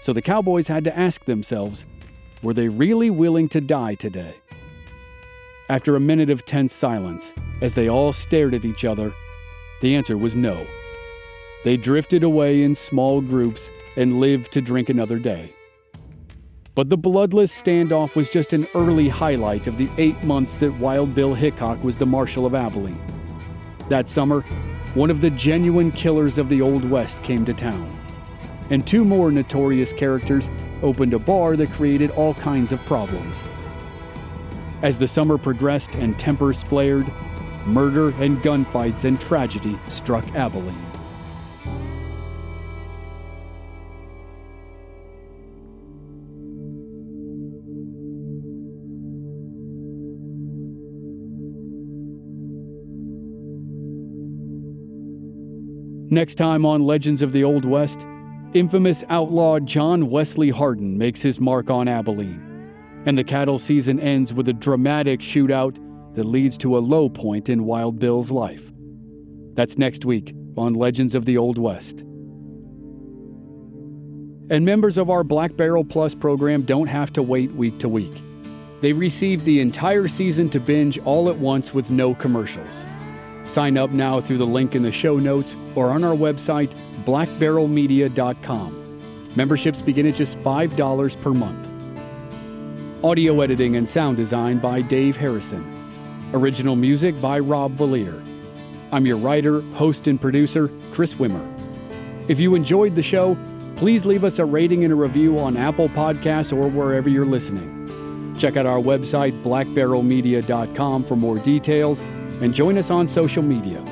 So 0.00 0.12
the 0.12 0.22
Cowboys 0.22 0.68
had 0.68 0.84
to 0.84 0.98
ask 0.98 1.24
themselves 1.24 1.84
were 2.42 2.54
they 2.54 2.68
really 2.68 3.10
willing 3.10 3.48
to 3.50 3.60
die 3.60 3.94
today? 3.94 4.34
After 5.68 5.94
a 5.94 6.00
minute 6.00 6.30
of 6.30 6.46
tense 6.46 6.72
silence, 6.72 7.34
as 7.60 7.74
they 7.74 7.88
all 7.88 8.12
stared 8.12 8.54
at 8.54 8.64
each 8.64 8.84
other, 8.84 9.12
the 9.82 9.94
answer 9.94 10.16
was 10.16 10.34
no. 10.34 10.66
They 11.64 11.76
drifted 11.76 12.22
away 12.22 12.62
in 12.62 12.74
small 12.74 13.20
groups 13.20 13.70
and 13.96 14.20
lived 14.20 14.52
to 14.52 14.62
drink 14.62 14.88
another 14.88 15.18
day. 15.18 15.52
But 16.74 16.88
the 16.88 16.96
bloodless 16.96 17.52
standoff 17.52 18.16
was 18.16 18.30
just 18.30 18.54
an 18.54 18.66
early 18.74 19.08
highlight 19.08 19.66
of 19.66 19.76
the 19.76 19.90
eight 19.98 20.22
months 20.24 20.56
that 20.56 20.72
Wild 20.78 21.14
Bill 21.14 21.34
Hickok 21.34 21.82
was 21.84 21.98
the 21.98 22.06
Marshal 22.06 22.46
of 22.46 22.54
Abilene. 22.54 23.00
That 23.90 24.08
summer, 24.08 24.40
one 24.94 25.10
of 25.10 25.20
the 25.20 25.30
genuine 25.30 25.92
killers 25.92 26.38
of 26.38 26.48
the 26.48 26.62
Old 26.62 26.88
West 26.88 27.22
came 27.22 27.44
to 27.44 27.52
town. 27.52 27.99
And 28.70 28.86
two 28.86 29.04
more 29.04 29.32
notorious 29.32 29.92
characters 29.92 30.48
opened 30.82 31.12
a 31.12 31.18
bar 31.18 31.56
that 31.56 31.70
created 31.70 32.12
all 32.12 32.34
kinds 32.34 32.72
of 32.72 32.80
problems. 32.86 33.44
As 34.82 34.96
the 34.96 35.08
summer 35.08 35.36
progressed 35.36 35.96
and 35.96 36.18
tempers 36.18 36.62
flared, 36.62 37.06
murder 37.66 38.10
and 38.22 38.38
gunfights 38.38 39.04
and 39.04 39.20
tragedy 39.20 39.78
struck 39.88 40.26
Abilene. 40.34 40.74
Next 56.12 56.34
time 56.36 56.66
on 56.66 56.82
Legends 56.82 57.22
of 57.22 57.32
the 57.32 57.44
Old 57.44 57.64
West, 57.64 58.04
infamous 58.54 59.04
outlaw 59.08 59.58
John 59.58 60.08
Wesley 60.08 60.50
Hardin 60.50 60.98
makes 60.98 61.22
his 61.22 61.40
mark 61.40 61.70
on 61.70 61.88
Abilene, 61.88 62.72
and 63.06 63.16
the 63.16 63.24
cattle 63.24 63.58
season 63.58 64.00
ends 64.00 64.34
with 64.34 64.48
a 64.48 64.52
dramatic 64.52 65.20
shootout 65.20 65.78
that 66.14 66.24
leads 66.24 66.58
to 66.58 66.76
a 66.76 66.80
low 66.80 67.08
point 67.08 67.48
in 67.48 67.64
Wild 67.64 67.98
Bill's 67.98 68.30
life. 68.30 68.70
That's 69.54 69.78
next 69.78 70.04
week 70.04 70.34
on 70.56 70.74
Legends 70.74 71.14
of 71.14 71.24
the 71.24 71.38
Old 71.38 71.58
West. 71.58 72.00
And 74.50 74.64
members 74.64 74.98
of 74.98 75.10
our 75.10 75.22
Black 75.22 75.56
Barrel 75.56 75.84
Plus 75.84 76.14
program 76.14 76.62
don't 76.62 76.88
have 76.88 77.12
to 77.12 77.22
wait 77.22 77.52
week 77.52 77.78
to 77.78 77.88
week. 77.88 78.20
They 78.80 78.92
receive 78.92 79.44
the 79.44 79.60
entire 79.60 80.08
season 80.08 80.50
to 80.50 80.58
binge 80.58 80.98
all 81.00 81.28
at 81.28 81.36
once 81.36 81.72
with 81.72 81.90
no 81.90 82.14
commercials. 82.14 82.84
Sign 83.44 83.76
up 83.78 83.90
now 83.90 84.20
through 84.20 84.38
the 84.38 84.46
link 84.46 84.74
in 84.74 84.82
the 84.82 84.92
show 84.92 85.16
notes 85.16 85.56
or 85.74 85.90
on 85.90 86.04
our 86.04 86.14
website, 86.14 86.72
blackbarrelmedia.com. 87.04 88.76
Memberships 89.36 89.82
begin 89.82 90.06
at 90.06 90.14
just 90.14 90.38
$5 90.38 91.22
per 91.22 91.32
month. 91.32 91.68
Audio 93.04 93.40
editing 93.40 93.76
and 93.76 93.88
sound 93.88 94.16
design 94.16 94.58
by 94.58 94.82
Dave 94.82 95.16
Harrison. 95.16 95.64
Original 96.34 96.76
music 96.76 97.20
by 97.20 97.38
Rob 97.38 97.74
Valier. 97.76 98.22
I'm 98.92 99.06
your 99.06 99.16
writer, 99.16 99.62
host, 99.74 100.06
and 100.08 100.20
producer, 100.20 100.70
Chris 100.92 101.14
Wimmer. 101.14 101.46
If 102.28 102.38
you 102.38 102.54
enjoyed 102.54 102.94
the 102.94 103.02
show, 103.02 103.36
please 103.76 104.04
leave 104.04 104.24
us 104.24 104.38
a 104.38 104.44
rating 104.44 104.84
and 104.84 104.92
a 104.92 104.96
review 104.96 105.38
on 105.38 105.56
Apple 105.56 105.88
Podcasts 105.88 106.52
or 106.52 106.68
wherever 106.68 107.08
you're 107.08 107.24
listening. 107.24 108.36
Check 108.38 108.56
out 108.56 108.66
our 108.66 108.78
website, 108.78 109.42
blackbarrelmedia.com, 109.42 111.04
for 111.04 111.16
more 111.16 111.38
details 111.38 112.02
and 112.40 112.54
join 112.54 112.78
us 112.78 112.90
on 112.90 113.06
social 113.06 113.42
media. 113.42 113.82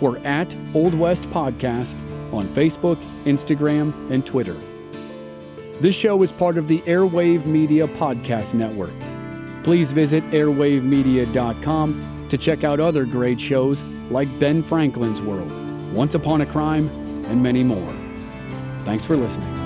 We're 0.00 0.18
at 0.18 0.54
Old 0.74 0.94
West 0.94 1.24
Podcast 1.30 1.94
on 2.32 2.46
Facebook, 2.48 2.96
Instagram, 3.24 4.10
and 4.10 4.24
Twitter. 4.26 4.56
This 5.80 5.94
show 5.94 6.22
is 6.22 6.32
part 6.32 6.58
of 6.58 6.68
the 6.68 6.80
Airwave 6.82 7.46
Media 7.46 7.86
Podcast 7.86 8.54
Network. 8.54 8.94
Please 9.62 9.92
visit 9.92 10.24
airwavemedia.com 10.30 12.26
to 12.28 12.38
check 12.38 12.64
out 12.64 12.80
other 12.80 13.04
great 13.04 13.40
shows 13.40 13.82
like 14.10 14.28
Ben 14.38 14.62
Franklin's 14.62 15.20
World, 15.20 15.50
Once 15.92 16.14
Upon 16.14 16.40
a 16.40 16.46
Crime, 16.46 16.88
and 17.26 17.42
many 17.42 17.62
more. 17.62 17.92
Thanks 18.84 19.04
for 19.04 19.16
listening. 19.16 19.65